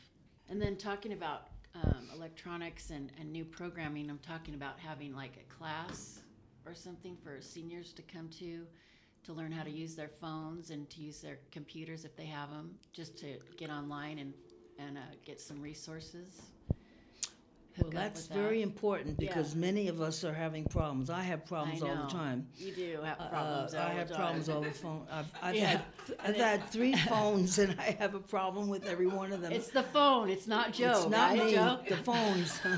And 0.51 0.61
then 0.61 0.77
talking 0.77 1.13
about 1.13 1.47
um, 1.77 2.09
electronics 2.15 2.91
and, 2.91 3.13
and 3.21 3.31
new 3.33 3.45
programming, 3.45 4.11
I'm 4.11 4.19
talking 4.19 4.55
about 4.55 4.81
having 4.81 5.15
like 5.15 5.37
a 5.39 5.55
class 5.55 6.19
or 6.67 6.75
something 6.75 7.17
for 7.23 7.41
seniors 7.41 7.93
to 7.95 8.03
come 8.03 8.29
to 8.41 8.67
to 9.25 9.33
learn 9.33 9.53
how 9.53 9.63
to 9.63 9.71
use 9.71 9.95
their 9.95 10.11
phones 10.21 10.71
and 10.71 10.91
to 10.91 11.01
use 11.01 11.21
their 11.21 11.39
computers 11.53 12.05
if 12.05 12.17
they 12.17 12.27
have 12.27 12.51
them, 12.51 12.75
just 12.93 13.17
to 13.19 13.37
get 13.57 13.71
online 13.71 14.19
and, 14.19 14.35
and 14.81 14.99
uh, 14.99 15.01
get 15.25 15.41
some 15.41 15.63
resources. 15.63 16.43
well, 17.81 17.89
that's 17.93 18.27
very 18.27 18.57
that. 18.59 18.63
important 18.65 19.17
because 19.19 19.55
Yeah. 19.55 19.61
many 19.61 19.87
of 19.87 20.01
us 20.01 20.25
are 20.25 20.35
having 20.35 20.65
problems. 20.65 21.09
I 21.09 21.23
have 21.23 21.47
problems 21.47 21.85
I 21.85 21.89
all 21.91 22.07
the 22.07 22.13
time. 22.13 22.49
You 22.59 22.73
do 22.73 22.99
have 23.05 23.21
Uh, 23.21 23.29
problems. 23.29 23.75
I 23.75 23.89
have 23.91 24.09
the 24.09 24.15
problems 24.17 24.47
time. 24.49 24.57
all 24.57 24.63
the 24.63 24.71
phone. 24.73 25.07
I've, 25.09 25.33
I've 25.43 25.55
Yeah. 25.55 25.67
had 25.69 25.83
I've 26.19 26.37
had 26.37 26.69
three 26.71 26.97
phones 27.09 27.61
and 27.61 27.79
I 27.81 27.93
have 28.01 28.17
a 28.17 28.21
problem 28.21 28.69
with 28.69 28.89
every 28.89 29.07
one 29.07 29.31
of 29.33 29.41
them. 29.41 29.53
It's 29.53 29.69
the 29.69 29.85
phone. 29.85 30.31
It's 30.31 30.49
not 30.49 30.73
Joe. 30.73 31.03
It's 31.03 31.11
not 31.11 31.39
right, 31.39 31.47
me. 31.47 31.53
Joe? 31.53 31.79
The 31.89 31.97
phones. 31.99 32.61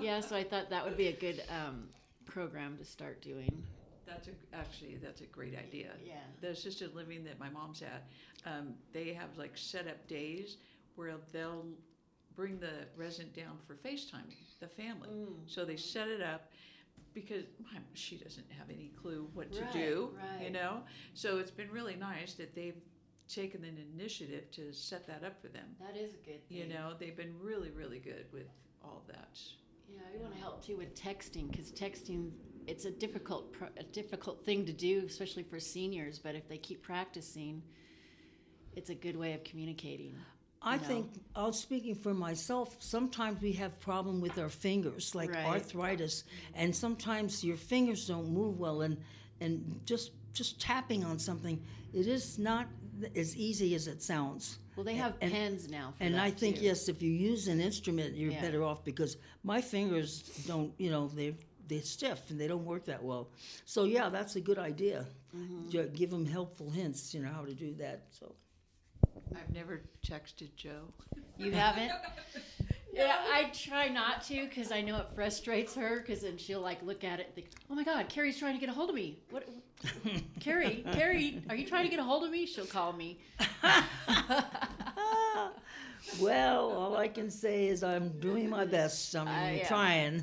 Yeah, 0.00 0.20
so 0.20 0.36
I 0.36 0.44
thought 0.44 0.70
that 0.70 0.84
would 0.84 0.96
be 0.96 1.08
a 1.08 1.12
good 1.12 1.42
um, 1.50 1.88
program 2.24 2.76
to 2.78 2.84
start 2.84 3.20
doing. 3.22 3.62
That's 4.06 4.28
a, 4.28 4.56
actually 4.56 4.96
that's 5.02 5.20
a 5.20 5.26
great 5.26 5.54
idea. 5.58 5.90
Yeah. 6.04 6.14
The 6.40 6.50
assisted 6.50 6.94
living 6.94 7.24
that 7.24 7.38
my 7.38 7.50
mom's 7.50 7.82
at, 7.82 8.08
um, 8.46 8.74
they 8.92 9.12
have 9.12 9.36
like 9.36 9.52
set 9.54 9.86
up 9.86 10.06
days 10.08 10.56
where 10.96 11.12
they'll 11.32 11.66
bring 12.34 12.58
the 12.58 12.86
resident 12.96 13.34
down 13.34 13.58
for 13.66 13.74
FaceTime, 13.74 14.32
the 14.60 14.68
family. 14.68 15.08
Mm. 15.08 15.34
So 15.46 15.64
they 15.64 15.76
set 15.76 16.08
it 16.08 16.22
up 16.22 16.50
because 17.12 17.44
my, 17.60 17.80
she 17.94 18.16
doesn't 18.16 18.46
have 18.56 18.70
any 18.70 18.92
clue 19.00 19.28
what 19.34 19.52
to 19.52 19.62
Right, 19.62 19.72
do, 19.72 20.10
you 20.42 20.50
know. 20.50 20.82
So 21.14 21.38
it's 21.38 21.50
been 21.50 21.70
really 21.70 21.96
nice 21.96 22.34
that 22.34 22.54
they've 22.54 22.80
taken 23.28 23.64
an 23.64 23.76
initiative 23.94 24.50
to 24.52 24.72
set 24.72 25.06
that 25.06 25.24
up 25.24 25.40
for 25.40 25.48
them. 25.48 25.64
That 25.80 25.96
is 25.96 26.14
a 26.14 26.16
good 26.18 26.48
thing. 26.48 26.58
You 26.58 26.68
know, 26.68 26.92
they've 26.98 27.16
been 27.16 27.34
really, 27.42 27.70
really 27.70 27.98
good 27.98 28.26
with 28.32 28.46
all 28.82 29.02
that. 29.08 29.38
Yeah, 29.88 30.00
we 30.14 30.20
want 30.20 30.34
to 30.34 30.40
help 30.40 30.64
too 30.64 30.76
with 30.76 30.94
texting 30.94 31.50
because 31.50 31.70
texting 31.72 32.30
it's 32.66 32.84
a 32.84 32.90
difficult 32.90 33.54
a 33.78 33.82
difficult 33.84 34.44
thing 34.44 34.66
to 34.66 34.72
do, 34.72 35.04
especially 35.06 35.42
for 35.42 35.58
seniors. 35.58 36.18
But 36.18 36.34
if 36.34 36.48
they 36.48 36.58
keep 36.58 36.82
practicing, 36.82 37.62
it's 38.76 38.90
a 38.90 38.94
good 38.94 39.16
way 39.16 39.32
of 39.32 39.44
communicating. 39.44 40.14
I 40.60 40.76
No. 40.76 40.82
think, 40.82 41.06
uh, 41.36 41.52
speaking 41.52 41.94
for 41.94 42.12
myself, 42.12 42.76
sometimes 42.80 43.40
we 43.40 43.52
have 43.52 43.78
problem 43.80 44.20
with 44.20 44.38
our 44.38 44.48
fingers, 44.48 45.14
like 45.14 45.30
Right. 45.30 45.46
arthritis, 45.46 46.24
and 46.54 46.74
sometimes 46.74 47.44
your 47.44 47.56
fingers 47.56 48.06
don't 48.06 48.28
move 48.28 48.58
well, 48.58 48.82
and 48.82 48.98
and 49.40 49.80
just 49.86 50.10
just 50.34 50.60
tapping 50.60 51.04
on 51.04 51.18
something, 51.18 51.64
it 51.92 52.06
is 52.06 52.38
not 52.38 52.68
as 53.16 53.36
easy 53.36 53.74
as 53.74 53.86
it 53.86 54.02
sounds. 54.02 54.58
Well, 54.76 54.84
they 54.84 54.94
have 54.94 55.14
and- 55.20 55.32
pens 55.32 55.68
now. 55.68 55.94
For 55.98 56.04
And 56.04 56.14
that 56.14 56.22
I 56.22 56.30
think 56.30 56.56
too. 56.56 56.62
yes, 56.64 56.88
if 56.88 57.02
you 57.02 57.10
use 57.10 57.48
an 57.48 57.60
instrument, 57.60 58.14
you're 58.16 58.30
Yeah. 58.32 58.40
better 58.40 58.62
off 58.62 58.84
because 58.84 59.16
my 59.42 59.60
fingers 59.60 60.22
don't, 60.46 60.72
you 60.78 60.90
know, 60.90 61.08
they 61.08 61.34
they're 61.66 61.82
stiff 61.82 62.30
and 62.30 62.40
they 62.40 62.46
don't 62.48 62.64
work 62.64 62.86
that 62.86 63.02
well. 63.04 63.28
So 63.66 63.84
yeah, 63.84 64.08
that's 64.08 64.36
a 64.36 64.40
good 64.40 64.58
idea. 64.58 65.04
Mm-hmm. 65.36 65.68
Ju- 65.68 65.90
Give 65.94 66.08
them 66.10 66.24
helpful 66.24 66.70
hints, 66.70 67.12
you 67.12 67.20
know, 67.20 67.28
how 67.30 67.44
to 67.44 67.52
do 67.52 67.74
that. 67.74 68.06
So. 68.18 68.34
I've 69.36 69.52
never 69.52 69.82
texted 70.02 70.54
Joe. 70.56 70.92
You 71.36 71.52
haven't? 71.52 71.92
yeah, 72.92 73.16
I 73.32 73.50
try 73.52 73.88
not 73.88 74.22
to 74.24 74.46
because 74.48 74.72
I 74.72 74.80
know 74.80 74.96
it 74.98 75.06
frustrates 75.14 75.74
her. 75.74 76.00
Because 76.00 76.22
then 76.22 76.36
she'll 76.38 76.60
like 76.60 76.82
look 76.82 77.04
at 77.04 77.20
it 77.20 77.26
and 77.26 77.34
think, 77.34 77.48
"Oh 77.70 77.74
my 77.74 77.84
God, 77.84 78.08
Carrie's 78.08 78.38
trying 78.38 78.54
to 78.54 78.60
get 78.60 78.68
a 78.68 78.72
hold 78.72 78.88
of 78.90 78.94
me." 78.96 79.18
What? 79.30 79.48
Carrie, 80.40 80.84
Carrie, 80.92 81.40
are 81.48 81.54
you 81.54 81.66
trying 81.66 81.84
to 81.84 81.90
get 81.90 82.00
a 82.00 82.02
hold 82.04 82.24
of 82.24 82.30
me? 82.30 82.46
She'll 82.46 82.66
call 82.66 82.92
me. 82.92 83.18
Well, 86.20 86.70
all 86.72 86.96
I 86.96 87.06
can 87.08 87.30
say 87.30 87.66
is 87.68 87.82
I'm 87.84 88.08
doing 88.20 88.48
my 88.48 88.64
best. 88.64 89.14
I'm 89.16 89.28
Uh, 89.28 89.50
yeah. 89.50 89.68
trying. 89.68 90.22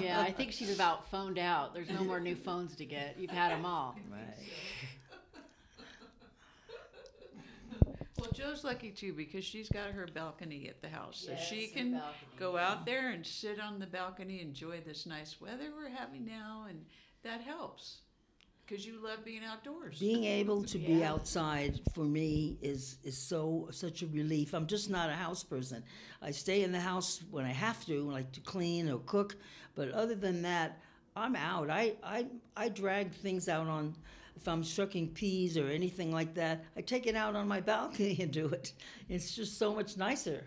Yeah, 0.00 0.20
I 0.20 0.32
think 0.32 0.50
she's 0.50 0.74
about 0.74 1.08
phoned 1.10 1.38
out. 1.38 1.72
There's 1.72 1.88
no 1.90 2.02
more 2.02 2.18
new 2.18 2.34
phones 2.34 2.74
to 2.76 2.84
get. 2.84 3.16
You've 3.18 3.30
had 3.30 3.52
them 3.52 3.64
all. 3.64 3.94
right. 4.10 4.20
Well, 8.18 8.19
Joe's 8.32 8.64
lucky 8.64 8.90
too 8.90 9.12
because 9.12 9.44
she's 9.44 9.68
got 9.68 9.90
her 9.90 10.06
balcony 10.12 10.68
at 10.68 10.80
the 10.82 10.88
house, 10.88 11.24
so 11.26 11.34
she 11.36 11.62
Yes, 11.62 11.70
her 11.70 11.76
can 11.76 11.92
balcony, 11.92 12.14
go 12.38 12.56
out 12.56 12.86
there 12.86 13.10
and 13.10 13.26
sit 13.26 13.60
on 13.60 13.78
the 13.78 13.86
balcony, 13.86 14.40
enjoy 14.40 14.80
this 14.80 15.06
nice 15.06 15.40
weather 15.40 15.70
we're 15.76 15.88
having 15.88 16.24
now, 16.24 16.66
and 16.68 16.84
that 17.22 17.40
helps 17.40 17.98
because 18.66 18.86
you 18.86 19.02
love 19.02 19.24
being 19.24 19.42
outdoors. 19.44 19.98
Being 19.98 20.24
able 20.24 20.62
to 20.64 20.78
be 20.78 20.94
Yeah. 21.00 21.12
outside 21.12 21.80
for 21.92 22.04
me 22.04 22.56
is 22.62 22.98
is 23.02 23.18
so 23.18 23.68
such 23.72 24.02
a 24.02 24.06
relief. 24.06 24.54
I'm 24.54 24.66
just 24.66 24.88
not 24.90 25.10
a 25.10 25.14
house 25.14 25.42
person. 25.42 25.82
I 26.22 26.30
stay 26.30 26.62
in 26.62 26.70
the 26.72 26.80
house 26.80 27.22
when 27.30 27.44
I 27.44 27.52
have 27.52 27.84
to, 27.86 28.00
like 28.02 28.30
to 28.32 28.40
clean 28.40 28.88
or 28.88 28.98
cook, 29.00 29.36
but 29.74 29.90
other 29.90 30.14
than 30.14 30.42
that, 30.42 30.78
I'm 31.16 31.34
out. 31.34 31.68
I 31.68 31.94
I 32.02 32.26
I 32.56 32.68
drag 32.68 33.12
things 33.12 33.48
out 33.48 33.66
on 33.66 33.96
if 34.36 34.48
I'm 34.48 34.62
shucking 34.62 35.08
peas 35.08 35.56
or 35.56 35.68
anything 35.68 36.12
like 36.12 36.34
that. 36.34 36.64
I 36.76 36.80
take 36.80 37.06
it 37.06 37.16
out 37.16 37.36
on 37.36 37.48
my 37.48 37.60
balcony 37.72 38.16
and 38.20 38.30
do 38.30 38.46
it. 38.46 38.72
It's 39.08 39.34
just 39.34 39.58
so 39.58 39.74
much 39.74 39.96
nicer. 39.96 40.44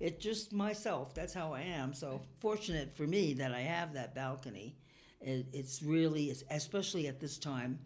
It's 0.00 0.22
just 0.22 0.52
myself. 0.52 1.14
That's 1.14 1.34
how 1.34 1.52
I 1.52 1.62
am. 1.62 1.92
So 1.92 2.20
fortunate 2.40 2.94
for 2.96 3.06
me 3.06 3.34
that 3.34 3.52
I 3.52 3.60
have 3.60 3.92
that 3.94 4.14
balcony. 4.14 4.76
It, 5.20 5.46
it's 5.52 5.82
really, 5.82 6.26
it's, 6.26 6.44
especially 6.50 7.08
at 7.08 7.18
this 7.18 7.38
time, 7.38 7.80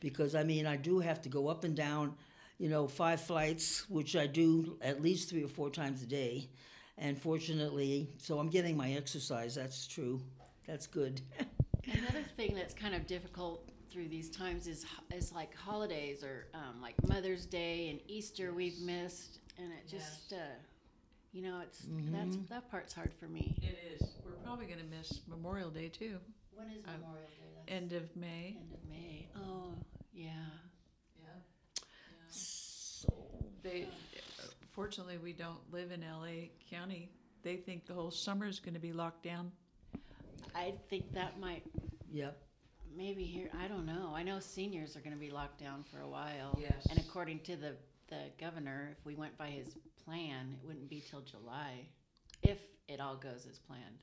because 0.00 0.34
I 0.34 0.44
mean, 0.44 0.66
I 0.66 0.76
do 0.76 0.98
have 1.00 1.20
to 1.22 1.28
go 1.28 1.48
up 1.48 1.64
and 1.64 1.76
down, 1.76 2.14
you 2.58 2.68
know, 2.68 2.88
five 2.88 3.20
flights, 3.20 3.88
which 3.90 4.16
I 4.16 4.26
do 4.26 4.78
at 4.80 5.02
least 5.02 5.28
three 5.28 5.44
or 5.44 5.48
four 5.48 5.68
times 5.68 6.02
a 6.02 6.06
day. 6.06 6.48
And 6.96 7.20
fortunately, 7.20 8.10
so 8.18 8.38
I'm 8.38 8.48
getting 8.48 8.76
my 8.76 8.92
exercise. 8.92 9.54
That's 9.54 9.86
true. 9.86 10.20
That's 10.66 10.86
good. 10.86 11.20
Another 11.84 12.24
thing 12.36 12.54
that's 12.54 12.74
kind 12.74 12.94
of 12.94 13.06
difficult 13.06 13.68
through 13.90 14.08
these 14.08 14.30
times 14.30 14.66
is 14.66 14.84
is 15.14 15.32
like 15.32 15.54
holidays 15.54 16.22
or 16.22 16.46
um, 16.54 16.80
like 16.80 16.94
Mother's 17.08 17.46
Day 17.46 17.88
and 17.90 18.00
Easter 18.08 18.52
we've 18.52 18.78
missed, 18.80 19.40
and 19.58 19.72
it 19.72 19.88
just 19.88 20.32
uh, 20.32 20.36
you 21.32 21.42
know 21.42 21.60
it's 21.62 21.86
that's 22.12 22.36
that 22.48 22.70
part's 22.70 22.92
hard 22.92 23.12
for 23.18 23.26
me. 23.26 23.56
It 23.62 23.78
is. 24.00 24.08
We're 24.24 24.32
probably 24.44 24.66
going 24.66 24.80
to 24.80 24.84
miss 24.96 25.20
Memorial 25.28 25.70
Day 25.70 25.88
too. 25.88 26.18
When 26.54 26.68
is 26.68 26.84
Uh, 26.86 26.92
Memorial 26.92 27.26
Day? 27.28 27.48
That's 27.56 27.72
End 27.82 27.92
of 27.92 28.14
May. 28.16 28.56
end 28.60 28.72
of 28.72 28.88
May. 28.90 29.28
Oh 29.36 29.74
yeah. 30.12 30.30
Yeah. 31.20 31.28
so, 32.28 33.08
They, 33.62 33.86
fortunately, 34.72 35.18
we 35.18 35.32
don't 35.32 35.58
live 35.72 35.90
in 35.92 36.00
LA 36.02 36.48
County. 36.70 37.10
They 37.42 37.56
think 37.56 37.86
the 37.86 37.94
whole 37.94 38.10
summer 38.10 38.46
is 38.46 38.58
going 38.60 38.74
to 38.74 38.80
be 38.80 38.92
locked 38.92 39.22
down. 39.22 39.52
I 40.54 40.74
think 40.88 41.12
that 41.14 41.38
might 41.38 41.62
yep. 42.10 42.42
Maybe 42.98 43.22
here. 43.22 43.48
I 43.58 43.68
don't 43.68 43.86
know. 43.86 44.12
I 44.14 44.24
know 44.24 44.40
seniors 44.40 44.96
are 44.96 45.00
going 45.00 45.14
to 45.14 45.18
be 45.18 45.30
locked 45.30 45.60
down 45.60 45.84
for 45.84 46.00
a 46.00 46.08
while. 46.08 46.58
Yes. 46.60 46.86
And 46.90 46.98
according 46.98 47.40
to 47.40 47.56
the 47.56 47.76
the 48.08 48.30
governor, 48.40 48.96
if 48.98 49.04
we 49.04 49.14
went 49.14 49.36
by 49.36 49.48
his 49.48 49.76
plan, 50.04 50.56
it 50.58 50.66
wouldn't 50.66 50.88
be 50.88 51.04
till 51.10 51.20
July, 51.20 51.86
if 52.42 52.58
it 52.88 53.00
all 53.00 53.16
goes 53.16 53.46
as 53.48 53.58
planned. 53.58 53.98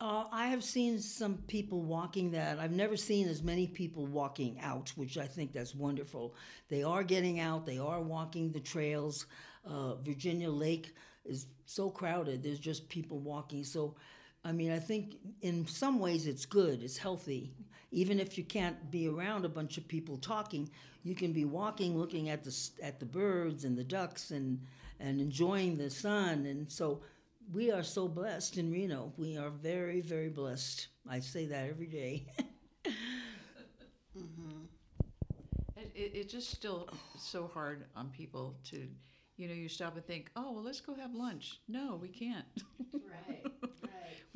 Uh, 0.00 0.24
I 0.30 0.46
have 0.46 0.62
seen 0.62 1.00
some 1.00 1.38
people 1.48 1.82
walking 1.82 2.30
that. 2.30 2.58
I've 2.58 2.70
never 2.70 2.96
seen 2.96 3.28
as 3.28 3.42
many 3.42 3.66
people 3.66 4.06
walking 4.06 4.60
out, 4.60 4.92
which 4.94 5.18
I 5.18 5.26
think 5.26 5.52
that's 5.52 5.74
wonderful. 5.74 6.36
They 6.68 6.84
are 6.84 7.02
getting 7.02 7.40
out. 7.40 7.66
They 7.66 7.78
are 7.78 8.00
walking 8.00 8.52
the 8.52 8.60
trails. 8.60 9.26
Uh, 9.68 9.96
Virginia 9.96 10.48
Lake 10.50 10.94
is 11.24 11.46
so 11.66 11.90
crowded. 11.90 12.42
There's 12.42 12.60
just 12.60 12.88
people 12.88 13.18
walking. 13.18 13.64
So, 13.64 13.96
I 14.46 14.52
mean, 14.52 14.70
I 14.70 14.78
think 14.78 15.16
in 15.42 15.66
some 15.66 15.98
ways 15.98 16.28
it's 16.28 16.46
good. 16.46 16.80
It's 16.82 16.96
healthy. 16.96 17.52
Even 17.90 18.20
if 18.20 18.38
you 18.38 18.44
can't 18.44 18.90
be 18.92 19.08
around 19.08 19.44
a 19.44 19.48
bunch 19.48 19.76
of 19.76 19.88
people 19.88 20.18
talking, 20.18 20.70
you 21.02 21.16
can 21.16 21.32
be 21.32 21.44
walking, 21.44 21.98
looking 21.98 22.28
at 22.28 22.44
the 22.44 22.56
at 22.80 23.00
the 23.00 23.06
birds 23.06 23.64
and 23.64 23.76
the 23.76 23.82
ducks, 23.82 24.30
and 24.30 24.60
and 25.00 25.20
enjoying 25.20 25.76
the 25.76 25.90
sun. 25.90 26.46
And 26.46 26.70
so, 26.70 27.00
we 27.52 27.72
are 27.72 27.82
so 27.82 28.06
blessed 28.06 28.56
in 28.56 28.70
Reno. 28.70 29.12
We 29.16 29.36
are 29.36 29.50
very, 29.50 30.00
very 30.00 30.28
blessed. 30.28 30.88
I 31.08 31.18
say 31.18 31.46
that 31.46 31.68
every 31.68 31.88
day. 31.88 32.26
Mm-hmm. 34.16 34.62
It, 35.76 35.92
it, 35.94 36.12
it's 36.14 36.32
just 36.32 36.50
still 36.50 36.88
so 37.18 37.50
hard 37.52 37.84
on 37.94 38.08
people 38.08 38.56
to, 38.70 38.88
you 39.36 39.46
know, 39.46 39.52
you 39.52 39.68
stop 39.68 39.94
and 39.94 40.06
think, 40.06 40.30
oh, 40.36 40.52
well, 40.52 40.62
let's 40.62 40.80
go 40.80 40.94
have 40.94 41.12
lunch. 41.12 41.60
No, 41.68 41.98
we 42.00 42.08
can't. 42.08 42.46
Right. 42.94 43.44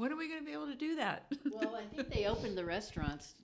Right. 0.00 0.10
when 0.10 0.12
are 0.12 0.16
we 0.16 0.28
going 0.28 0.40
to 0.40 0.46
be 0.46 0.52
able 0.52 0.66
to 0.66 0.74
do 0.74 0.96
that? 0.96 1.26
well, 1.52 1.76
I 1.76 1.94
think 1.94 2.12
they 2.12 2.26
opened 2.26 2.56
the 2.56 2.64
restaurants 2.64 3.34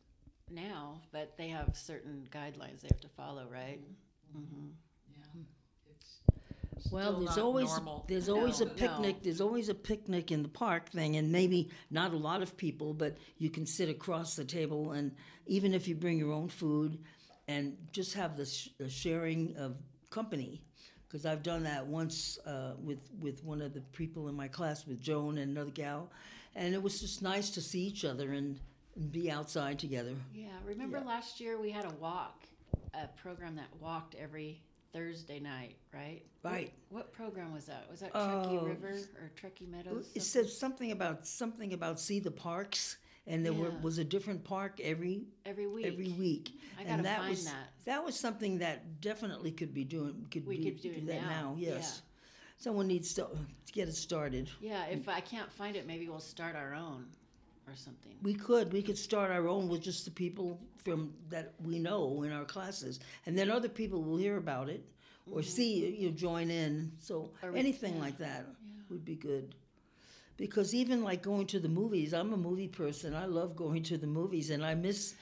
now, 0.50 1.00
but 1.12 1.36
they 1.36 1.48
have 1.48 1.76
certain 1.76 2.26
guidelines 2.30 2.80
they 2.82 2.88
have 2.88 3.00
to 3.00 3.08
follow, 3.08 3.46
right? 3.50 3.80
Mm-hmm. 4.36 4.68
yeah. 5.10 5.42
It's 5.90 6.92
well, 6.92 7.20
there's 7.20 7.38
always 7.38 7.68
normal. 7.70 8.04
there's 8.08 8.28
always 8.28 8.60
a 8.60 8.66
picnic. 8.66 9.16
no. 9.16 9.22
There's 9.22 9.40
always 9.40 9.68
a 9.68 9.74
picnic 9.74 10.30
in 10.30 10.42
the 10.42 10.48
park 10.48 10.90
thing, 10.90 11.16
and 11.16 11.32
maybe 11.32 11.70
not 11.90 12.12
a 12.12 12.16
lot 12.16 12.42
of 12.42 12.56
people, 12.56 12.94
but 12.94 13.16
you 13.38 13.50
can 13.50 13.66
sit 13.66 13.88
across 13.88 14.36
the 14.36 14.44
table, 14.44 14.92
and 14.92 15.12
even 15.46 15.74
if 15.74 15.88
you 15.88 15.94
bring 15.94 16.18
your 16.18 16.32
own 16.32 16.48
food, 16.48 16.98
and 17.48 17.76
just 17.92 18.14
have 18.14 18.36
the, 18.36 18.46
sh- 18.46 18.68
the 18.78 18.88
sharing 18.88 19.56
of 19.56 19.76
company. 20.10 20.62
Because 21.06 21.24
I've 21.24 21.42
done 21.44 21.62
that 21.62 21.86
once 21.86 22.36
uh, 22.46 22.72
with 22.82 22.98
with 23.20 23.42
one 23.44 23.62
of 23.62 23.72
the 23.72 23.80
people 23.80 24.28
in 24.28 24.34
my 24.34 24.48
class, 24.48 24.86
with 24.86 25.00
Joan 25.00 25.38
and 25.38 25.52
another 25.52 25.70
gal, 25.70 26.10
and 26.56 26.74
it 26.74 26.82
was 26.82 27.00
just 27.00 27.22
nice 27.22 27.50
to 27.50 27.60
see 27.60 27.82
each 27.86 28.04
other 28.04 28.32
and, 28.32 28.58
and 28.96 29.12
be 29.12 29.30
outside 29.30 29.78
together. 29.78 30.14
Yeah. 30.34 30.48
Remember 30.64 30.98
Yeah. 30.98 31.04
last 31.04 31.38
year 31.38 31.60
we 31.60 31.70
had 31.70 31.84
a 31.84 31.94
walk, 32.00 32.42
a 32.94 33.06
program 33.08 33.54
that 33.56 33.68
walked 33.78 34.14
every 34.16 34.62
Thursday 34.92 35.38
night, 35.38 35.76
right? 35.92 36.22
Right. 36.42 36.72
What, 36.88 37.04
what 37.04 37.12
program 37.12 37.52
was 37.52 37.66
that? 37.66 37.86
Was 37.90 38.00
that 38.00 38.10
oh. 38.14 38.42
Truckee 38.42 38.58
Oh, 38.58 38.64
River 38.66 38.98
or 39.20 39.30
Truckee 39.36 39.66
Meadows? 39.66 40.06
It 40.14 40.22
Something- 40.22 40.22
said 40.22 40.48
something 40.50 40.92
about 40.92 41.26
something 41.26 41.72
about 41.74 42.00
see 42.00 42.18
the 42.18 42.30
parks, 42.30 42.96
and 43.26 43.44
there 43.44 43.52
were, 43.52 43.72
was 43.82 43.98
a 43.98 44.04
different 44.04 44.42
park 44.44 44.80
every 44.82 45.26
every 45.44 45.66
week. 45.66 45.84
every 45.86 46.08
week. 46.12 46.52
I 46.78 46.82
and 46.82 46.88
gotta 46.90 47.02
that 47.02 47.18
find 47.18 47.30
was 47.30 47.44
that. 47.44 47.72
that 47.84 48.04
was 48.04 48.18
something 48.18 48.58
that 48.58 49.00
definitely 49.02 49.50
could 49.50 49.74
be 49.74 49.84
doing. 49.84 50.26
Could 50.30 50.46
We 50.46 50.56
do, 50.58 50.70
could 50.70 50.80
do 50.80 50.90
it 50.92 51.06
that 51.08 51.22
now, 51.22 51.54
Yes, 51.58 52.02
someone 52.58 52.86
needs 52.86 53.14
to, 53.14 53.22
to 53.66 53.72
get 53.72 53.88
it 53.88 53.94
started. 53.94 54.50
Yeah. 54.60 54.86
If 54.86 55.08
I 55.08 55.20
can't 55.20 55.52
find 55.52 55.76
it, 55.76 55.86
maybe 55.86 56.08
we'll 56.08 56.20
start 56.20 56.56
our 56.56 56.74
own 56.74 57.06
or 57.68 57.74
something. 57.74 58.12
We 58.22 58.34
could 58.34 58.72
we 58.72 58.82
could 58.82 58.98
start 58.98 59.30
our 59.30 59.48
own 59.48 59.68
with 59.68 59.82
just 59.82 60.04
the 60.04 60.10
people 60.10 60.60
from 60.78 61.12
that 61.30 61.54
we 61.64 61.78
know 61.78 62.22
in 62.22 62.32
our 62.32 62.44
classes, 62.44 63.00
and 63.26 63.36
then 63.36 63.50
other 63.50 63.68
people 63.68 64.02
will 64.02 64.16
hear 64.16 64.36
about 64.36 64.68
it 64.68 64.84
or 65.30 65.42
see 65.42 65.96
you 65.98 66.10
join 66.10 66.50
in. 66.50 66.92
So 67.00 67.30
Mm-hmm. 67.42 67.46
Or 67.46 67.56
anything 67.56 67.94
yeah. 67.96 68.00
like 68.00 68.18
that 68.18 68.46
would 68.90 69.04
be 69.04 69.16
good. 69.16 69.54
Because 70.36 70.74
even 70.74 71.02
like 71.02 71.22
going 71.22 71.46
to 71.48 71.58
the 71.58 71.68
movies, 71.68 72.12
I'm 72.12 72.32
a 72.32 72.36
movie 72.36 72.68
person. 72.68 73.14
I 73.14 73.24
love 73.26 73.56
going 73.56 73.82
to 73.84 73.96
the 73.98 74.06
movies, 74.06 74.50
and 74.50 74.64
I 74.64 74.74
miss 74.74 75.14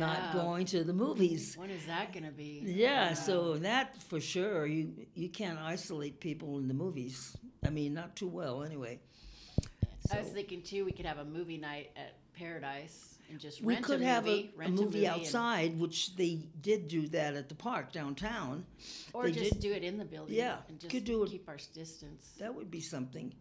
not 0.00 0.32
going 0.32 0.66
to 0.66 0.84
the 0.84 0.92
movies. 0.92 1.56
When 1.56 1.70
is 1.70 1.84
that 1.86 2.12
going 2.12 2.24
to 2.24 2.30
be? 2.32 2.62
Yeah, 2.64 3.14
so 3.14 3.56
that 3.58 4.00
for 4.02 4.20
sure, 4.20 4.66
you 4.66 4.92
you 5.14 5.28
can't 5.28 5.58
isolate 5.58 6.20
people 6.20 6.58
in 6.58 6.68
the 6.68 6.74
movies. 6.74 7.36
I 7.64 7.70
mean, 7.70 7.94
not 7.94 8.16
too 8.16 8.28
well 8.28 8.62
anyway. 8.64 9.00
I 10.12 10.18
was 10.20 10.28
thinking 10.28 10.62
too, 10.62 10.84
we 10.84 10.92
could 10.92 11.06
have 11.06 11.18
a 11.18 11.24
movie 11.24 11.58
night 11.58 11.90
at 11.96 12.16
Paradise 12.34 13.18
and 13.30 13.38
just 13.38 13.62
We 13.62 13.74
rent 13.74 13.84
could 13.86 14.02
a 14.02 14.04
have 14.04 14.24
movie, 14.24 14.50
a, 14.60 14.64
a 14.64 14.68
movie 14.68 15.04
and- 15.06 15.20
outside, 15.20 15.78
which 15.78 16.16
they 16.16 16.40
did 16.60 16.88
do 16.88 17.06
that 17.08 17.34
at 17.34 17.48
the 17.48 17.54
park 17.54 17.92
downtown. 17.92 18.66
or 19.14 19.24
they 19.24 19.32
just 19.32 19.52
did- 19.54 19.60
do 19.62 19.72
it 19.72 19.84
in 19.84 19.96
the 19.98 20.04
building. 20.04 20.34
Yeah, 20.34 20.56
and 20.68 20.78
just 20.80 20.90
could 20.90 21.04
do 21.04 21.22
it- 21.22 21.30
keep 21.30 21.48
our 21.48 21.58
distance. 21.72 22.32
That 22.38 22.54
would 22.54 22.70
be 22.70 22.80
something. 22.80 23.32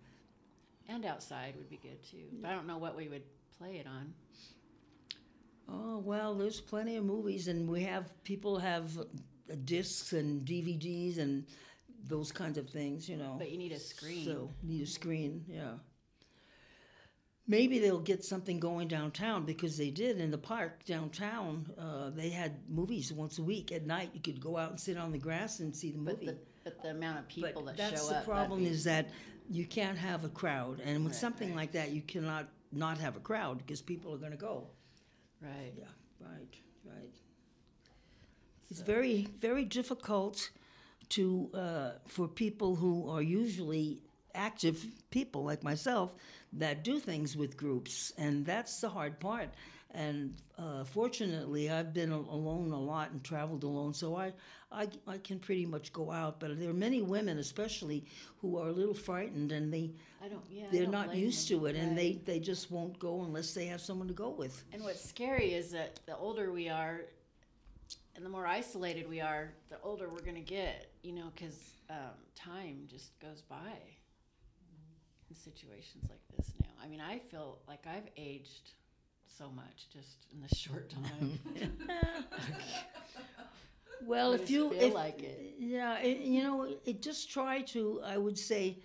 And 0.88 1.04
outside 1.06 1.56
would 1.58 1.70
be 1.70 1.78
good 1.82 2.02
too. 2.04 2.26
But 2.42 2.52
I 2.52 2.56
don't 2.56 2.68
know 2.68 2.78
what 2.78 2.96
we 2.96 3.08
would 3.08 3.24
play 3.58 3.78
it 3.78 3.88
on. 3.88 4.14
Oh 5.70 6.00
well, 6.00 6.36
there's 6.36 6.60
plenty 6.62 6.96
of 6.98 7.06
movies, 7.06 7.48
and 7.48 7.70
we 7.70 7.84
have 7.84 8.12
people 8.24 8.60
have 8.60 8.98
discs 9.66 10.14
and 10.14 10.46
DVDs 10.46 11.18
and 11.18 11.46
those 12.08 12.32
kinds 12.32 12.58
of 12.58 12.70
things, 12.70 13.08
you 13.08 13.18
know. 13.18 13.36
But 13.38 13.52
you 13.52 13.58
need 13.58 13.72
a 13.72 13.80
screen. 13.80 14.26
So 14.26 14.50
need 14.64 14.82
a 14.82 14.88
screen, 14.88 15.46
yeah. 15.48 15.74
Maybe 17.48 17.80
they'll 17.80 18.00
get 18.00 18.24
something 18.24 18.60
going 18.60 18.88
downtown 18.88 19.46
because 19.46 19.76
they 19.78 19.90
did 19.90 20.20
in 20.22 20.32
the 20.32 20.38
park 20.38 20.86
downtown. 20.86 21.66
Uh, 21.78 22.10
they 22.12 22.30
had 22.30 22.54
movies 22.70 23.12
once 23.12 23.40
a 23.40 23.44
week 23.44 23.72
at 23.72 23.86
night. 23.86 24.12
You 24.14 24.22
could 24.22 24.40
go 24.40 24.58
out 24.58 24.70
and 24.70 24.80
sit 24.80 24.96
on 24.98 25.12
the 25.12 25.18
grass 25.18 25.60
and 25.60 25.76
see 25.76 25.92
the 25.92 25.98
but 25.98 26.14
movie. 26.22 26.26
the 26.28 26.38
but 26.64 26.82
the 26.84 26.90
amount 26.92 27.18
of 27.20 27.28
people 27.28 27.64
but 27.64 27.76
that 27.76 27.78
that's 27.92 28.02
show 28.04 28.10
the 28.10 28.16
up. 28.18 28.26
that'd 28.26 28.30
problem 28.30 28.66
is 28.66 28.84
that 28.84 29.10
you 29.50 29.66
can't 29.66 29.98
have 29.98 30.24
a 30.24 30.30
crowd, 30.30 30.80
and 30.86 31.04
with 31.04 31.14
Right, 31.14 31.20
something 31.20 31.50
right. 31.50 31.58
like 31.58 31.72
that, 31.74 31.92
you 31.92 32.02
cannot 32.02 32.48
not 32.72 32.98
have 33.00 33.18
a 33.18 33.20
crowd 33.20 33.58
because 33.58 33.82
people 33.82 34.14
are 34.14 34.18
going 34.20 34.32
to 34.32 34.38
go. 34.38 34.68
Right. 35.42 35.74
Yeah, 35.78 35.86
right, 36.20 36.56
right. 36.86 37.14
It's 38.70 38.82
very, 38.82 39.28
very 39.40 39.66
difficult 39.66 40.50
to 41.10 41.50
uh, 41.54 41.92
for 42.08 42.28
people 42.28 42.76
who 42.76 43.10
are 43.10 43.22
usually 43.22 44.00
active 44.34 44.86
people 45.10 45.44
like 45.44 45.62
myself 45.64 46.14
that 46.54 46.84
do 46.84 47.00
things 47.00 47.36
with 47.36 47.58
groups, 47.58 48.14
and 48.18 48.46
that's 48.46 48.80
the 48.80 48.90
hard 48.90 49.20
part. 49.20 49.50
And 49.94 50.36
uh, 50.58 50.86
fortunately, 50.86 51.70
I've 51.70 51.94
been 51.94 52.12
alone 52.12 52.72
a 52.72 52.80
lot 52.80 53.12
and 53.12 53.22
traveled 53.24 53.64
alone, 53.64 53.94
so 53.94 54.16
I, 54.16 54.32
I, 54.72 54.88
I 55.06 55.18
can 55.18 55.38
pretty 55.38 55.66
much 55.66 55.92
go 55.92 56.10
out. 56.12 56.40
But 56.40 56.58
there 56.60 56.70
are 56.70 56.74
many 56.74 57.02
women, 57.02 57.40
especially, 57.40 58.06
who 58.40 58.58
are 58.58 58.70
a 58.70 58.72
little 58.72 58.94
frightened 58.94 59.52
and 59.52 59.74
they 59.74 59.92
I 60.24 60.30
don't, 60.30 60.44
yeah, 60.50 60.68
they're 60.72 60.84
don't 60.84 60.92
not 60.92 61.14
used 61.16 61.50
them. 61.50 61.60
to 61.60 61.66
it, 61.66 61.76
and 61.76 61.90
Right. 61.90 62.26
they 62.26 62.34
they 62.34 62.40
just 62.40 62.72
won't 62.72 62.98
go 63.00 63.22
unless 63.24 63.54
they 63.54 63.66
have 63.66 63.82
someone 63.82 64.08
to 64.08 64.14
go 64.14 64.30
with. 64.30 64.64
And 64.72 64.82
what's 64.82 65.04
scary 65.04 65.54
is 65.54 65.72
that 65.72 66.00
the 66.06 66.16
older 66.16 66.54
we 66.54 66.70
are, 66.70 67.02
and 68.16 68.26
the 68.26 68.30
more 68.30 68.48
isolated 68.48 69.10
we 69.10 69.20
are, 69.20 69.52
the 69.70 69.80
older 69.82 70.08
we're 70.08 70.22
gonna 70.24 70.40
get. 70.40 70.88
You 71.04 71.14
know, 71.14 71.32
because 71.36 71.60
um, 71.90 72.16
time 72.36 72.84
just 72.88 73.20
goes 73.20 73.42
by 73.42 73.74
in 75.30 75.36
situations 75.36 76.06
like 76.10 76.22
this 76.38 76.54
now. 76.62 76.70
I 76.82 76.88
mean, 76.88 77.02
I 77.02 77.20
feel 77.20 77.60
like 77.68 77.86
I've 77.88 78.08
aged 78.16 78.72
so 79.38 79.50
much 79.56 79.90
just 79.92 80.26
in 80.34 80.42
this 80.42 80.58
short 80.58 80.90
time. 81.04 81.40
Well, 84.04 84.32
I 84.32 84.36
if 84.36 84.50
you 84.50 84.72
feel 84.72 84.82
if, 84.82 84.94
like 84.94 85.22
it. 85.22 85.56
yeah, 85.60 86.00
it, 86.00 86.22
you 86.22 86.42
know, 86.44 86.68
it 86.86 87.02
just 87.04 87.30
try 87.30 87.62
to. 87.62 88.02
I 88.04 88.18
would 88.18 88.38
say, 88.38 88.80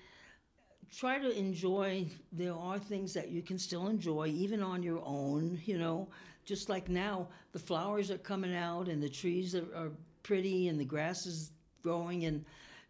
try 0.95 1.19
to 1.19 1.31
enjoy. 1.37 2.07
There 2.33 2.53
are 2.55 2.79
things 2.79 3.15
that 3.15 3.31
you 3.31 3.43
can 3.43 3.59
still 3.59 3.89
enjoy, 3.89 4.27
even 4.29 4.63
on 4.63 4.83
your 4.83 5.03
own. 5.07 5.59
You 5.65 5.79
know, 5.79 6.09
just 6.45 6.69
like 6.69 6.89
now, 6.91 7.29
the 7.53 7.59
flowers 7.59 8.11
are 8.11 8.19
coming 8.19 8.55
out 8.55 8.89
and 8.89 9.03
the 9.03 9.09
trees 9.09 9.55
are, 9.55 9.67
are 9.75 9.93
pretty 10.23 10.69
and 10.69 10.79
the 10.79 10.85
grass 10.85 11.25
is 11.25 11.53
growing, 11.83 12.25
and 12.27 12.45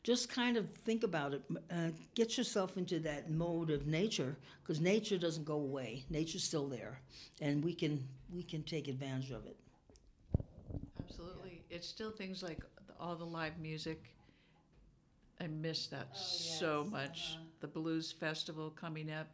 just 0.06 0.28
kind 0.28 0.56
of 0.56 0.68
think 0.84 1.02
about 1.02 1.34
it. 1.34 1.42
Uh, 1.68 1.88
get 2.14 2.38
yourself 2.38 2.76
into 2.76 3.00
that 3.00 3.28
mode 3.28 3.70
of 3.70 3.88
nature, 3.88 4.36
because 4.62 4.80
nature 4.80 5.18
doesn't 5.18 5.44
go 5.44 5.54
away. 5.56 6.04
Nature's 6.10 6.44
still 6.44 6.68
there, 6.68 7.00
and 7.40 7.64
we 7.64 7.74
can 7.74 8.06
we 8.32 8.44
can 8.44 8.62
take 8.62 8.86
advantage 8.86 9.32
of 9.32 9.44
it. 9.46 9.56
Absolutely. 11.00 11.64
It's 11.70 11.88
still 11.88 12.12
things 12.12 12.40
like 12.40 12.60
all 13.00 13.16
the 13.16 13.24
live 13.24 13.58
music. 13.58 14.00
I 15.40 15.48
miss 15.48 15.88
that 15.88 16.16
so 16.16 16.82
yes, 16.84 16.92
much. 16.92 17.32
uh-huh. 17.34 17.44
The 17.60 17.66
Blues 17.66 18.12
Festival 18.12 18.70
coming 18.70 19.10
up. 19.10 19.26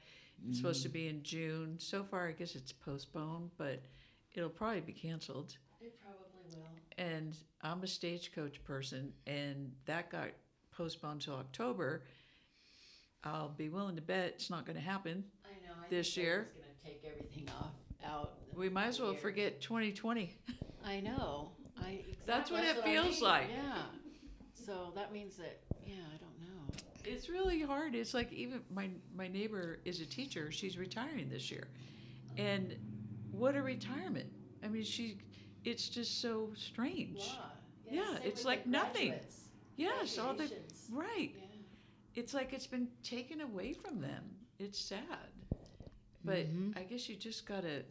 It's 0.49 0.57
supposed 0.57 0.83
to 0.85 0.89
be 0.89 1.07
in 1.07 1.23
June. 1.23 1.77
So 1.79 2.03
far, 2.03 2.27
I 2.29 2.33
guess 2.33 2.57
it's 2.57 2.73
postponed, 2.73 3.51
but 3.59 3.83
it'll 4.35 4.49
probably 4.49 4.81
be 4.81 4.93
canceled. 4.93 5.57
It 5.83 5.93
probably 6.01 6.57
will. 6.57 6.67
And 6.99 7.37
I'm 7.61 7.83
a 7.83 7.87
stagecoach 7.87 8.65
person, 8.65 9.13
and 9.27 9.71
that 9.85 10.11
got 10.11 10.31
postponed 10.77 11.21
till 11.23 11.35
October. 11.35 12.03
I'll 13.25 13.51
be 13.51 13.69
willing 13.69 13.97
to 13.97 14.03
bet 14.03 14.27
it's 14.35 14.51
not 14.51 14.67
going 14.67 14.77
to 14.77 14.83
happen. 14.83 15.25
I 15.45 15.49
know. 15.67 15.75
I 15.85 15.89
This 15.89 16.15
think 16.15 16.25
year? 16.25 16.49
Gonna 16.55 16.95
take 16.95 17.03
everything 17.09 17.49
off 17.61 17.73
out. 18.05 18.33
We 18.55 18.69
might 18.69 18.87
as 18.89 19.01
well 19.01 19.13
year. 19.13 19.21
forget 19.21 19.61
2020. 19.61 20.37
I 20.85 21.01
know. 21.01 21.53
I. 21.81 22.01
That's 22.27 22.51
what 22.51 22.61
exactly, 22.65 22.93
it 22.95 22.99
I 22.99 23.03
feels 23.03 23.21
mean. 23.21 23.31
like. 23.31 23.47
Yeah. 23.55 23.83
So 24.55 24.93
that 24.97 25.13
means 25.13 25.37
that. 25.37 25.61
Yeah, 25.87 25.95
I 25.95 26.17
don't 26.19 26.41
know. 26.41 26.75
It's 27.05 27.29
really 27.29 27.63
hard. 27.63 27.95
It's 27.95 28.13
like 28.15 28.33
even 28.33 28.61
my 28.75 28.91
my 29.17 29.29
neighbor 29.29 29.79
is 29.85 30.01
a 30.01 30.07
teacher. 30.07 30.51
She's 30.51 30.77
retiring 30.77 31.29
this 31.31 31.51
year, 31.51 31.69
and 32.37 32.77
what 33.31 33.55
a 33.57 33.63
retirement! 33.63 34.29
I 34.65 34.69
mean, 34.69 34.83
she. 34.85 35.19
It's 35.65 35.89
just 35.89 36.21
so 36.21 36.51
strange. 36.57 37.23
Yeah, 37.89 38.03
same 38.15 38.19
it's 38.25 38.45
like 38.45 38.67
nothing. 38.67 39.11
graduates. 39.11 39.39
Yes, 39.77 40.19
all 40.19 40.35
the 40.35 40.51
right. 40.93 41.33
Yeah. 41.35 41.43
It's 42.15 42.35
like 42.35 42.53
it's 42.53 42.67
been 42.67 42.89
taken 43.03 43.41
away 43.41 43.73
from 43.73 44.01
them. 44.01 44.25
It's 44.59 44.79
sad, 44.79 45.07
but 46.25 46.47
mm-hmm. 46.47 46.79
I 46.79 46.83
guess 46.83 47.09
you 47.09 47.17
just 47.17 47.47
gotta. 47.47 47.83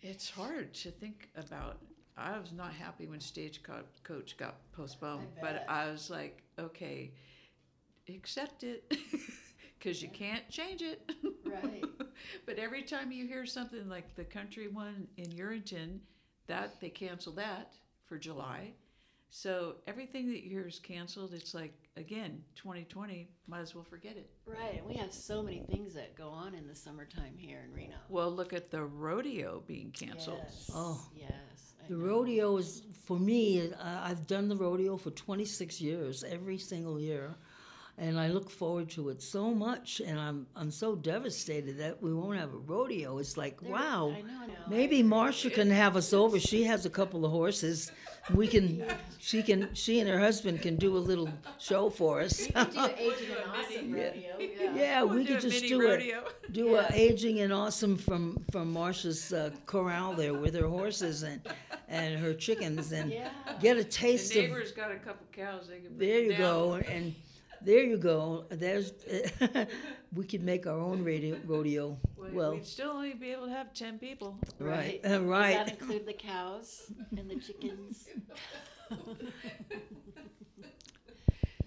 It's 0.00 0.30
hard 0.30 0.72
to 0.74 0.90
think 0.90 1.28
about. 1.36 1.78
I 2.16 2.38
was 2.38 2.52
not 2.52 2.72
happy 2.72 3.06
when 3.06 3.20
Stagecoach 3.20 4.36
got 4.36 4.56
postponed, 4.72 5.28
I 5.38 5.40
but. 5.40 5.64
I 5.68 5.90
was 5.90 6.10
like, 6.10 6.42
okay, 6.58 7.12
accept 8.08 8.64
it, 8.64 8.92
because 9.78 10.02
you 10.02 10.08
can't 10.08 10.48
change 10.48 10.82
it. 10.82 11.10
Right. 11.44 11.84
but 12.46 12.58
every 12.58 12.82
time 12.82 13.12
you 13.12 13.26
hear 13.26 13.46
something 13.46 13.88
like 13.88 14.14
the 14.16 14.24
country 14.24 14.68
one 14.68 15.06
in 15.16 15.26
Yerington, 15.26 15.98
that 16.46 16.80
they 16.80 16.88
canceled 16.90 17.36
that 17.36 17.74
for 18.06 18.18
July. 18.18 18.72
So 19.30 19.76
everything 19.86 20.26
that 20.30 20.42
you 20.42 20.50
hear 20.50 20.66
is 20.66 20.78
canceled. 20.80 21.32
It's 21.32 21.54
like 21.54 21.72
again, 21.96 22.42
2020. 22.56 23.28
Might 23.46 23.60
as 23.60 23.74
well 23.74 23.84
forget 23.84 24.16
it. 24.16 24.28
Right, 24.46 24.76
and 24.78 24.86
we 24.86 24.94
have 24.94 25.12
so 25.12 25.42
many 25.42 25.62
things 25.70 25.94
that 25.94 26.16
go 26.16 26.28
on 26.28 26.54
in 26.54 26.66
the 26.66 26.74
summertime 26.74 27.34
here 27.36 27.62
in 27.66 27.72
Reno. 27.72 27.94
Well, 28.08 28.30
look 28.30 28.52
at 28.52 28.70
the 28.70 28.82
rodeo 28.84 29.62
being 29.66 29.90
canceled. 29.92 30.40
Yes. 30.42 30.70
Oh. 30.74 31.06
Yes. 31.14 31.30
I 31.84 31.88
The 31.88 31.94
know. 31.96 32.04
rodeo 32.06 32.56
is 32.56 32.82
for 33.04 33.18
me. 33.18 33.72
Uh, 33.72 34.00
I've 34.02 34.26
done 34.26 34.48
the 34.48 34.56
rodeo 34.56 34.96
for 34.96 35.10
26 35.10 35.80
years, 35.80 36.24
every 36.24 36.58
single 36.58 36.98
year, 37.00 37.34
and 38.00 38.18
I 38.18 38.28
look 38.28 38.48
forward 38.50 38.88
to 38.96 39.10
it 39.10 39.20
so 39.22 39.50
much. 39.54 40.00
And 40.08 40.18
I'm 40.18 40.46
I'm 40.56 40.70
so 40.70 40.96
devastated 40.96 41.76
that 41.78 42.02
we 42.02 42.12
won't 42.14 42.38
have 42.38 42.52
a 42.54 42.62
rodeo. 42.74 43.18
It's 43.18 43.36
like 43.36 43.60
There- 43.60 43.70
wow. 43.72 44.14
I 44.16 44.22
know. 44.22 44.38
I 44.42 44.46
know. 44.46 44.52
Maybe 44.68 45.02
Marcia 45.02 45.50
can 45.50 45.70
have 45.70 45.96
us 45.96 46.12
over. 46.12 46.40
She 46.40 46.64
has 46.64 46.86
a 46.86 46.90
couple 46.90 47.24
of 47.26 47.30
horses. 47.30 47.92
We 48.34 48.46
can, 48.48 48.84
she 49.18 49.42
can, 49.42 49.68
she 49.74 49.98
and 50.00 50.08
her 50.08 50.18
husband 50.18 50.60
can 50.62 50.76
do 50.76 50.96
a 50.96 51.02
little 51.10 51.28
show 51.58 51.90
for 51.90 52.20
us. 52.20 52.46
We 52.46 52.52
could 52.52 52.72
do 52.72 52.80
aging 52.98 53.30
and 53.30 53.50
awesome 53.50 53.92
rodeo. 53.92 54.12
Yeah. 54.38 54.72
Yeah, 54.74 55.02
We'll 55.02 55.14
we 55.18 55.24
do 55.24 55.34
could 55.34 55.44
a 55.44 55.48
just 55.48 55.62
mini 55.62 55.68
do 55.68 55.82
rodeo. 55.88 56.18
it. 56.20 56.52
Do 56.52 56.76
a 56.76 56.86
aging 56.92 57.40
and 57.40 57.52
awesome 57.52 57.96
from 57.96 58.22
from 58.52 58.72
Marcia's 58.72 59.32
uh, 59.32 59.50
corral 59.66 60.14
there 60.14 60.34
with 60.34 60.54
her 60.54 60.68
horses 60.68 61.22
and 61.22 61.40
and 61.88 62.18
her 62.24 62.32
chickens 62.34 62.92
and 62.92 63.10
Yeah. 63.10 63.30
get 63.60 63.76
a 63.76 63.82
The 63.82 63.88
taste 63.90 64.30
of. 64.36 64.42
neighbor's 64.42 64.72
got 64.72 64.90
a 64.92 64.96
couple 65.06 65.26
cows. 65.32 65.66
They 65.68 65.80
can 65.80 65.96
bring 65.96 66.08
There 66.08 66.20
you 66.22 66.30
down. 66.32 66.38
go, 66.40 66.74
and 66.94 67.14
there 67.64 67.82
you 67.82 67.96
go. 67.98 68.44
There's 68.50 68.92
we 70.14 70.24
could 70.24 70.42
make 70.42 70.66
our 70.66 70.78
own 70.78 71.04
radio, 71.04 71.36
rodeo. 71.46 71.98
Well, 72.16 72.30
Well, 72.32 72.52
we'd 72.54 72.66
still 72.66 72.90
only 72.90 73.14
be 73.14 73.32
able 73.32 73.46
to 73.46 73.52
have 73.52 73.72
10 73.74 73.98
people. 73.98 74.38
right, 74.58 75.00
uh, 75.04 75.08
Does 75.08 75.20
right. 75.22 75.54
that 75.54 75.68
include 75.80 76.06
the 76.06 76.12
cows 76.12 76.90
and 77.16 77.30
the 77.30 77.36
chickens? 77.36 78.08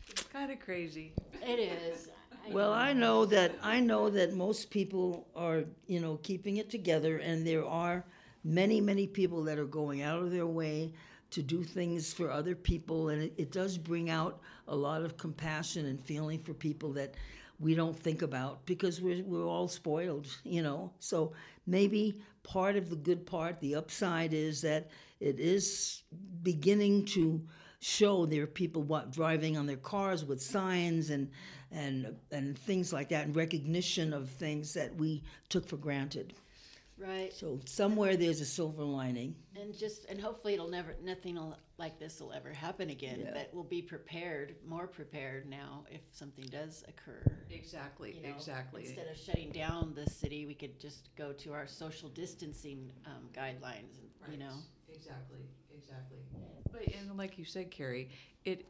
It's 0.09 0.23
kind 0.23 0.51
of 0.51 0.59
crazy. 0.59 1.13
it 1.41 1.59
is. 1.59 2.09
Well, 2.51 2.73
I 2.73 2.91
know 2.91 3.25
that 3.25 3.55
I 3.61 3.79
know 3.79 4.09
that 4.09 4.33
most 4.33 4.69
people 4.69 5.27
are, 5.35 5.63
you 5.87 6.01
know, 6.01 6.19
keeping 6.23 6.57
it 6.57 6.69
together, 6.69 7.17
and 7.19 7.47
there 7.47 7.65
are 7.65 8.03
many, 8.43 8.81
many 8.81 9.07
people 9.07 9.43
that 9.45 9.57
are 9.57 9.65
going 9.65 10.01
out 10.01 10.19
of 10.21 10.29
their 10.31 10.45
way 10.45 10.93
to 11.33 11.41
do 11.41 11.63
things 11.63 12.13
for 12.13 12.31
other 12.31 12.55
people, 12.55 13.09
and 13.09 13.23
it, 13.23 13.33
it 13.37 13.51
does 13.51 13.77
bring 13.77 14.09
out 14.09 14.39
a 14.67 14.75
lot 14.75 15.03
of 15.03 15.17
compassion 15.17 15.85
and 15.87 15.99
feeling 15.99 16.39
for 16.39 16.53
people 16.53 16.93
that 16.93 17.15
we 17.59 17.75
don't 17.75 17.97
think 17.97 18.21
about 18.21 18.65
because 18.65 19.01
we're 19.01 19.23
we're 19.23 19.47
all 19.47 19.67
spoiled, 19.67 20.27
you 20.43 20.61
know. 20.61 20.91
So 20.99 21.33
maybe 21.65 22.21
part 22.43 22.75
of 22.75 22.89
the 22.89 22.95
good 22.95 23.25
part, 23.25 23.59
the 23.59 23.75
upside, 23.75 24.33
is 24.33 24.61
that 24.61 24.89
it 25.19 25.39
is 25.39 26.03
beginning 26.43 27.05
to 27.05 27.41
show 27.79 28.25
there 28.25 28.43
are 28.43 28.47
people 28.47 28.83
what, 28.83 29.11
driving 29.11 29.57
on 29.57 29.65
their 29.65 29.77
cars 29.77 30.23
with 30.23 30.41
signs 30.41 31.09
and 31.09 31.29
and 31.71 32.15
and 32.31 32.57
things 32.57 32.93
like 32.93 33.09
that, 33.09 33.25
and 33.25 33.35
recognition 33.35 34.13
of 34.13 34.29
things 34.29 34.73
that 34.73 34.95
we 34.95 35.23
took 35.49 35.67
for 35.67 35.77
granted. 35.77 36.33
Right. 37.03 37.33
So 37.33 37.59
somewhere 37.65 38.15
there's 38.15 38.39
a 38.39 38.45
silver 38.45 38.83
lining. 38.83 39.35
And 39.59 39.77
just 39.77 40.05
and 40.05 40.19
hopefully 40.19 40.53
it'll 40.53 40.69
never 40.69 40.95
nothing 41.03 41.35
will, 41.35 41.57
like 41.77 41.99
this 41.99 42.19
will 42.21 42.31
ever 42.31 42.53
happen 42.53 42.89
again. 42.89 43.21
Yeah. 43.25 43.31
But 43.33 43.49
we'll 43.53 43.63
be 43.63 43.81
prepared, 43.81 44.55
more 44.65 44.87
prepared 44.87 45.49
now 45.49 45.85
if 45.91 46.01
something 46.11 46.45
does 46.45 46.83
occur. 46.87 47.37
Exactly, 47.51 48.13
you 48.15 48.23
know, 48.23 48.35
exactly. 48.35 48.85
Instead 48.85 49.07
of 49.07 49.17
shutting 49.17 49.51
down 49.51 49.93
the 49.93 50.09
city, 50.09 50.45
we 50.45 50.53
could 50.53 50.79
just 50.79 51.09
go 51.15 51.33
to 51.33 51.53
our 51.53 51.67
social 51.67 52.09
distancing 52.09 52.91
um, 53.05 53.29
guidelines. 53.33 53.99
and 53.99 54.31
You 54.31 54.37
know. 54.37 54.53
Exactly, 54.93 55.39
exactly. 55.75 56.19
But 56.71 56.83
and 56.83 57.17
like 57.17 57.37
you 57.37 57.45
said, 57.45 57.69
Carrie, 57.69 58.09
it 58.45 58.65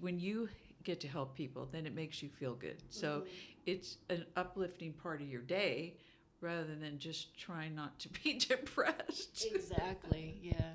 when 0.00 0.18
you 0.18 0.48
get 0.84 1.00
to 1.00 1.08
help 1.08 1.34
people, 1.34 1.68
then 1.72 1.86
it 1.86 1.94
makes 1.94 2.22
you 2.22 2.28
feel 2.28 2.54
good. 2.54 2.82
So 2.90 3.24
it's 3.64 3.98
an 4.10 4.24
uplifting 4.36 4.92
part 4.92 5.20
of 5.20 5.26
your 5.26 5.42
day 5.42 5.94
rather 6.40 6.74
than 6.74 6.98
just 6.98 7.36
trying 7.38 7.74
not 7.74 7.98
to 8.00 8.08
be 8.08 8.34
depressed. 8.48 9.46
Exactly. 9.52 10.38
Yeah. 10.42 10.72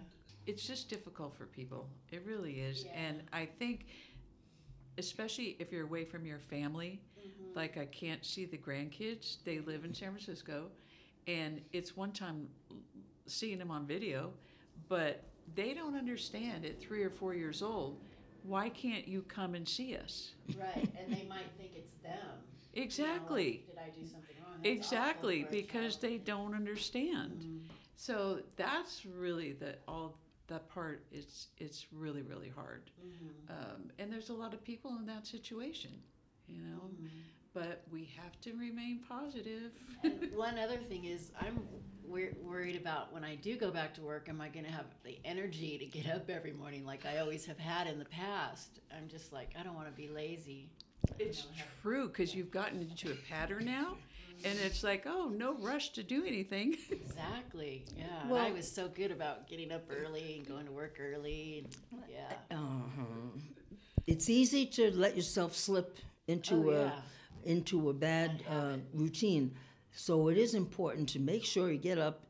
It's 0.47 0.65
just 0.65 0.89
difficult 0.89 1.35
for 1.35 1.45
people. 1.45 1.87
It 2.11 2.23
really 2.25 2.53
is. 2.53 2.85
And 2.95 3.21
I 3.31 3.45
think 3.45 3.85
especially 4.97 5.55
if 5.59 5.71
you're 5.71 5.85
away 5.85 6.05
from 6.05 6.25
your 6.25 6.39
family, 6.39 7.01
mm-hmm. 7.19 7.57
like 7.57 7.77
I 7.77 7.85
can't 7.85 8.25
see 8.25 8.45
the 8.45 8.57
grandkids, 8.57 9.37
they 9.45 9.59
live 9.59 9.85
in 9.85 9.93
San 9.93 10.09
Francisco, 10.09 10.67
and 11.27 11.61
it's 11.71 11.95
one 11.95 12.11
time 12.11 12.47
seeing 13.27 13.57
them 13.57 13.71
on 13.71 13.85
video, 13.85 14.31
but 14.89 15.23
they 15.55 15.73
don't 15.73 15.95
understand 15.95 16.65
at 16.65 16.79
three 16.81 17.03
or 17.03 17.09
four 17.09 17.33
years 17.33 17.61
old. 17.61 17.99
Why 18.43 18.69
can't 18.69 19.07
you 19.07 19.21
come 19.23 19.53
and 19.53 19.67
see 19.67 19.95
us? 19.95 20.31
Right. 20.59 20.89
And 20.99 21.13
they 21.15 21.25
might 21.29 21.51
think 21.57 21.71
it's 21.75 21.91
them. 22.01 22.13
You 22.13 22.19
know, 22.19 22.33
like, 22.75 22.85
Exactly. 22.85 23.65
Did 23.67 23.77
I 23.77 23.89
do 23.89 24.07
something? 24.07 24.35
Exactly 24.63 25.45
because 25.49 25.97
they 25.97 26.17
don't 26.17 26.53
understand. 26.53 27.67
So 27.95 28.39
that's 28.55 29.05
really 29.05 29.53
the 29.53 29.75
all 29.87 30.17
that 30.47 30.67
part. 30.69 31.03
It's 31.11 31.47
it's 31.57 31.87
really 31.93 32.21
really 32.23 32.49
hard, 32.49 32.89
um, 33.49 33.91
and 33.99 34.11
there's 34.11 34.29
a 34.29 34.33
lot 34.33 34.53
of 34.53 34.63
people 34.63 34.95
in 34.99 35.05
that 35.05 35.27
situation, 35.27 35.91
you 36.47 36.57
know. 36.61 36.89
But 37.53 37.83
we 37.91 38.09
have 38.21 38.39
to 38.41 38.53
remain 38.53 39.01
positive. 39.07 39.71
One 40.33 40.57
other 40.57 40.77
thing 40.77 41.03
is, 41.03 41.31
I'm 41.39 41.59
wor- 42.07 42.31
worried 42.41 42.75
about 42.77 43.11
when 43.11 43.25
I 43.25 43.35
do 43.35 43.57
go 43.57 43.71
back 43.71 43.93
to 43.95 44.01
work, 44.01 44.29
am 44.29 44.39
I 44.39 44.47
going 44.47 44.65
to 44.65 44.71
have 44.71 44.85
the 45.03 45.17
energy 45.25 45.77
to 45.77 45.85
get 45.85 46.09
up 46.13 46.29
every 46.29 46.53
morning 46.53 46.85
like 46.85 47.05
I 47.05 47.17
always 47.17 47.45
have 47.45 47.59
had 47.59 47.87
in 47.87 47.99
the 47.99 48.05
past? 48.05 48.79
I'm 48.95 49.09
just 49.09 49.33
like, 49.33 49.53
I 49.59 49.63
don't 49.63 49.75
want 49.75 49.87
to 49.87 49.93
be 49.93 50.07
lazy. 50.07 50.69
It's 51.19 51.47
true 51.81 52.07
because 52.07 52.33
you've 52.33 52.51
gotten 52.51 52.81
into 52.81 53.11
a 53.11 53.15
pattern 53.29 53.65
now, 53.65 53.97
and 54.45 54.59
it's 54.59 54.83
like, 54.83 55.03
oh, 55.05 55.29
no 55.35 55.53
rush 55.55 55.89
to 55.93 56.03
do 56.03 56.25
anything. 56.25 56.77
Exactly. 56.91 57.85
Yeah. 57.97 58.05
and 58.21 58.29
Well- 58.31 58.45
I 58.45 58.51
was 58.51 58.69
so 58.71 58.87
good 58.87 59.11
about 59.11 59.47
getting 59.47 59.71
up 59.71 59.83
early 59.89 60.35
and 60.37 60.47
going 60.47 60.65
to 60.65 60.71
work 60.71 60.97
early. 60.99 61.65
And, 61.65 62.01
yeah. 62.09 62.57
Uh-huh. 62.57 63.39
It's 64.07 64.29
easy 64.29 64.65
to 64.67 64.91
let 64.91 65.15
yourself 65.15 65.55
slip 65.55 65.97
into 66.27 66.55
Oh, 66.55 66.69
a 66.71 66.85
yeah. 66.85 67.01
into 67.43 67.89
a 67.89 67.93
bad 67.93 68.43
uh, 68.49 68.77
routine. 68.93 69.53
So 69.93 70.29
it 70.29 70.37
is 70.37 70.53
important 70.55 71.09
to 71.09 71.19
make 71.19 71.43
sure 71.45 71.71
you 71.71 71.77
get 71.77 71.97
up. 71.97 72.25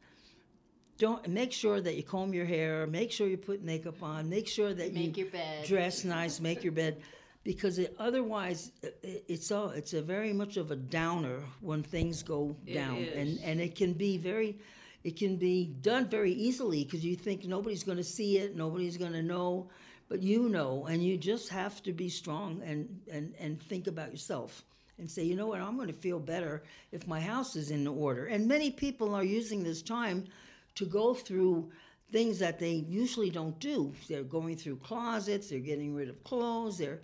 Don't 0.97 1.28
make 1.28 1.52
sure 1.52 1.82
that 1.82 1.95
you 1.95 2.04
comb 2.04 2.34
your 2.34 2.45
hair. 2.45 2.86
Make 2.88 3.12
sure 3.12 3.28
you 3.28 3.38
put 3.38 3.63
makeup 3.63 4.04
on. 4.04 4.30
Make 4.30 4.47
sure 4.47 4.74
that 4.74 4.93
Make 4.93 5.17
you 5.17 5.24
your 5.24 5.32
bed. 5.32 5.65
dress 5.65 6.04
nice. 6.04 6.39
Make 6.39 6.63
your 6.63 6.74
bed, 6.74 7.02
because 7.44 7.80
it, 7.80 7.96
otherwise 8.00 8.72
uh, 8.84 8.88
i- 9.04 9.08
i- 9.08 9.22
it's 9.28 9.52
all 9.52 9.70
it's 9.70 9.94
a 9.94 10.02
very 10.02 10.34
much 10.34 10.58
of 10.58 10.72
a 10.72 10.76
downer 10.76 11.40
when 11.62 11.84
things 11.84 12.24
go 12.24 12.56
It 12.66 12.74
down, 12.74 12.98
and 13.20 13.40
and 13.44 13.60
it 13.62 13.76
can 13.76 13.94
be 13.94 14.18
very. 14.18 14.58
It 15.04 15.18
can 15.18 15.38
be 15.38 15.66
done 15.82 16.08
very 16.10 16.32
easily 16.32 16.84
because 16.84 17.04
you 17.04 17.16
think 17.16 17.46
nobody's 17.46 17.84
going 17.84 17.98
to 17.98 18.04
see 18.04 18.38
it, 18.38 18.56
nobody's 18.56 18.98
going 18.98 19.14
to 19.14 19.24
know, 19.24 19.68
but 20.10 20.22
you 20.22 20.48
know, 20.48 20.86
and 20.86 21.04
you 21.04 21.18
just 21.18 21.50
have 21.50 21.82
to 21.84 21.92
be 21.92 22.08
strong 22.08 22.62
and 22.64 22.88
and 23.12 23.34
and 23.40 23.60
think 23.64 23.88
about 23.88 24.12
yourself 24.12 24.64
and 25.00 25.10
say, 25.10 25.24
you 25.24 25.36
know 25.36 25.48
what, 25.48 25.60
I'm 25.60 25.76
going 25.76 25.88
to 25.88 25.94
feel 26.08 26.20
better 26.20 26.62
if 26.92 27.08
my 27.08 27.20
house 27.20 27.56
is 27.56 27.72
in 27.72 27.88
order. 27.88 28.28
And 28.28 28.48
many 28.48 28.70
people 28.70 29.16
are 29.16 29.24
using 29.24 29.64
this 29.64 29.82
time 29.82 30.26
to 30.76 30.86
go 30.86 31.16
through 31.16 31.72
things 32.12 32.38
that 32.38 32.60
they 32.60 32.74
usually 32.88 33.32
don't 33.32 33.58
do. 33.60 33.92
They're 34.08 34.22
going 34.22 34.56
through 34.56 34.76
closets, 34.84 35.50
they're 35.50 35.60
getting 35.72 35.96
rid 35.96 36.10
of 36.10 36.24
clothes, 36.24 36.78
they're 36.78 37.02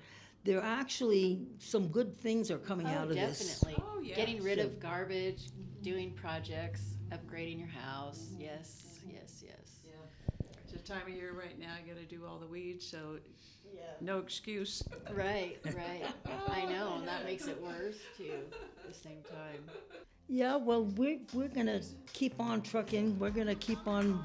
they're 0.47 0.63
actually 0.63 1.41
some 1.59 1.89
good 1.89 2.15
things 2.15 2.49
are 2.49 2.57
coming 2.57 2.87
Oh, 2.87 2.91
out 2.91 3.09
of 3.09 3.15
this. 3.15 3.59
definitely. 3.59 3.83
Oh, 3.85 3.99
yeah. 3.99 4.15
Getting 4.15 4.41
rid 4.41 4.59
So- 4.59 4.65
of 4.65 4.79
garbage, 4.79 5.49
doing 5.81 6.13
projects, 6.13 6.95
upgrading 7.11 7.59
your 7.59 7.67
house. 7.67 8.29
Mm-hmm. 8.31 8.41
Yes, 8.43 8.99
yes, 9.05 9.43
yes. 9.45 9.79
Yeah. 9.85 10.47
It's 10.63 10.71
the 10.71 10.79
time 10.79 11.01
of 11.01 11.09
year 11.09 11.33
right 11.33 11.59
now. 11.59 11.73
I 11.77 11.85
got 11.85 11.97
to 11.97 12.05
do 12.05 12.25
all 12.25 12.39
the 12.39 12.47
weeds, 12.47 12.85
so 12.87 13.19
no 13.99 14.19
excuse. 14.19 14.83
Right, 15.11 15.57
right. 15.65 16.05
I 16.47 16.65
know, 16.65 16.95
and 16.97 17.07
that 17.07 17.25
makes 17.25 17.47
it 17.47 17.61
worse 17.61 17.97
too. 18.17 18.31
At 18.85 18.87
the 18.87 18.97
same 18.97 19.21
time. 19.29 19.63
Yeah, 20.29 20.55
well, 20.55 20.85
we're, 20.85 21.19
we're 21.33 21.47
going 21.49 21.67
to 21.67 21.81
keep 22.13 22.39
on 22.39 22.61
trucking. 22.61 23.19
We're 23.19 23.31
going 23.31 23.47
to 23.47 23.55
keep 23.55 23.85
on 23.87 24.23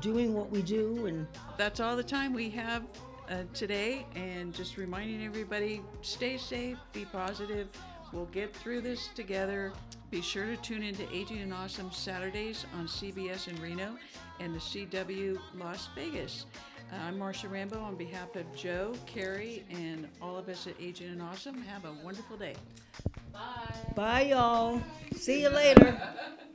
doing 0.00 0.34
what 0.34 0.50
we 0.50 0.62
do. 0.62 1.06
And 1.06 1.26
That's 1.56 1.80
all 1.80 1.96
the 1.96 2.02
time 2.02 2.32
we 2.32 2.50
have 2.50 2.84
uh, 3.30 3.42
today, 3.52 4.06
and 4.14 4.54
just 4.54 4.76
reminding 4.76 5.24
everybody: 5.24 5.82
stay 6.02 6.36
safe, 6.36 6.78
be 6.92 7.04
positive. 7.06 7.68
We'll 8.12 8.26
get 8.26 8.54
through 8.54 8.82
this 8.82 9.08
together. 9.14 9.72
Be 10.10 10.20
sure 10.22 10.46
to 10.46 10.56
tune 10.58 10.84
into 10.84 11.02
Aging 11.12 11.40
and 11.40 11.52
Awesome 11.52 11.90
Saturdays 11.90 12.64
on 12.78 12.86
CBS 12.86 13.48
in 13.48 13.60
Reno 13.60 13.96
and 14.38 14.54
the 14.54 14.60
CW 14.60 15.38
Las 15.58 15.88
Vegas. 15.96 16.46
Uh, 16.92 16.96
I'm 16.96 17.18
Marcia 17.18 17.48
Rambo 17.48 17.80
on 17.80 17.96
behalf 17.96 18.36
of 18.36 18.44
Joe, 18.54 18.94
Carrie, 19.06 19.64
and 19.70 20.06
all 20.22 20.36
of 20.36 20.48
us 20.48 20.68
at 20.68 20.74
Aging 20.80 21.08
and 21.08 21.22
Awesome. 21.22 21.60
Have 21.62 21.84
a 21.84 21.92
wonderful 22.04 22.36
day. 22.36 22.54
Bye. 23.32 23.40
bye, 23.96 24.22
y'all. 24.22 24.80
See 25.16 25.42
you 25.42 25.48
later. 25.48 26.00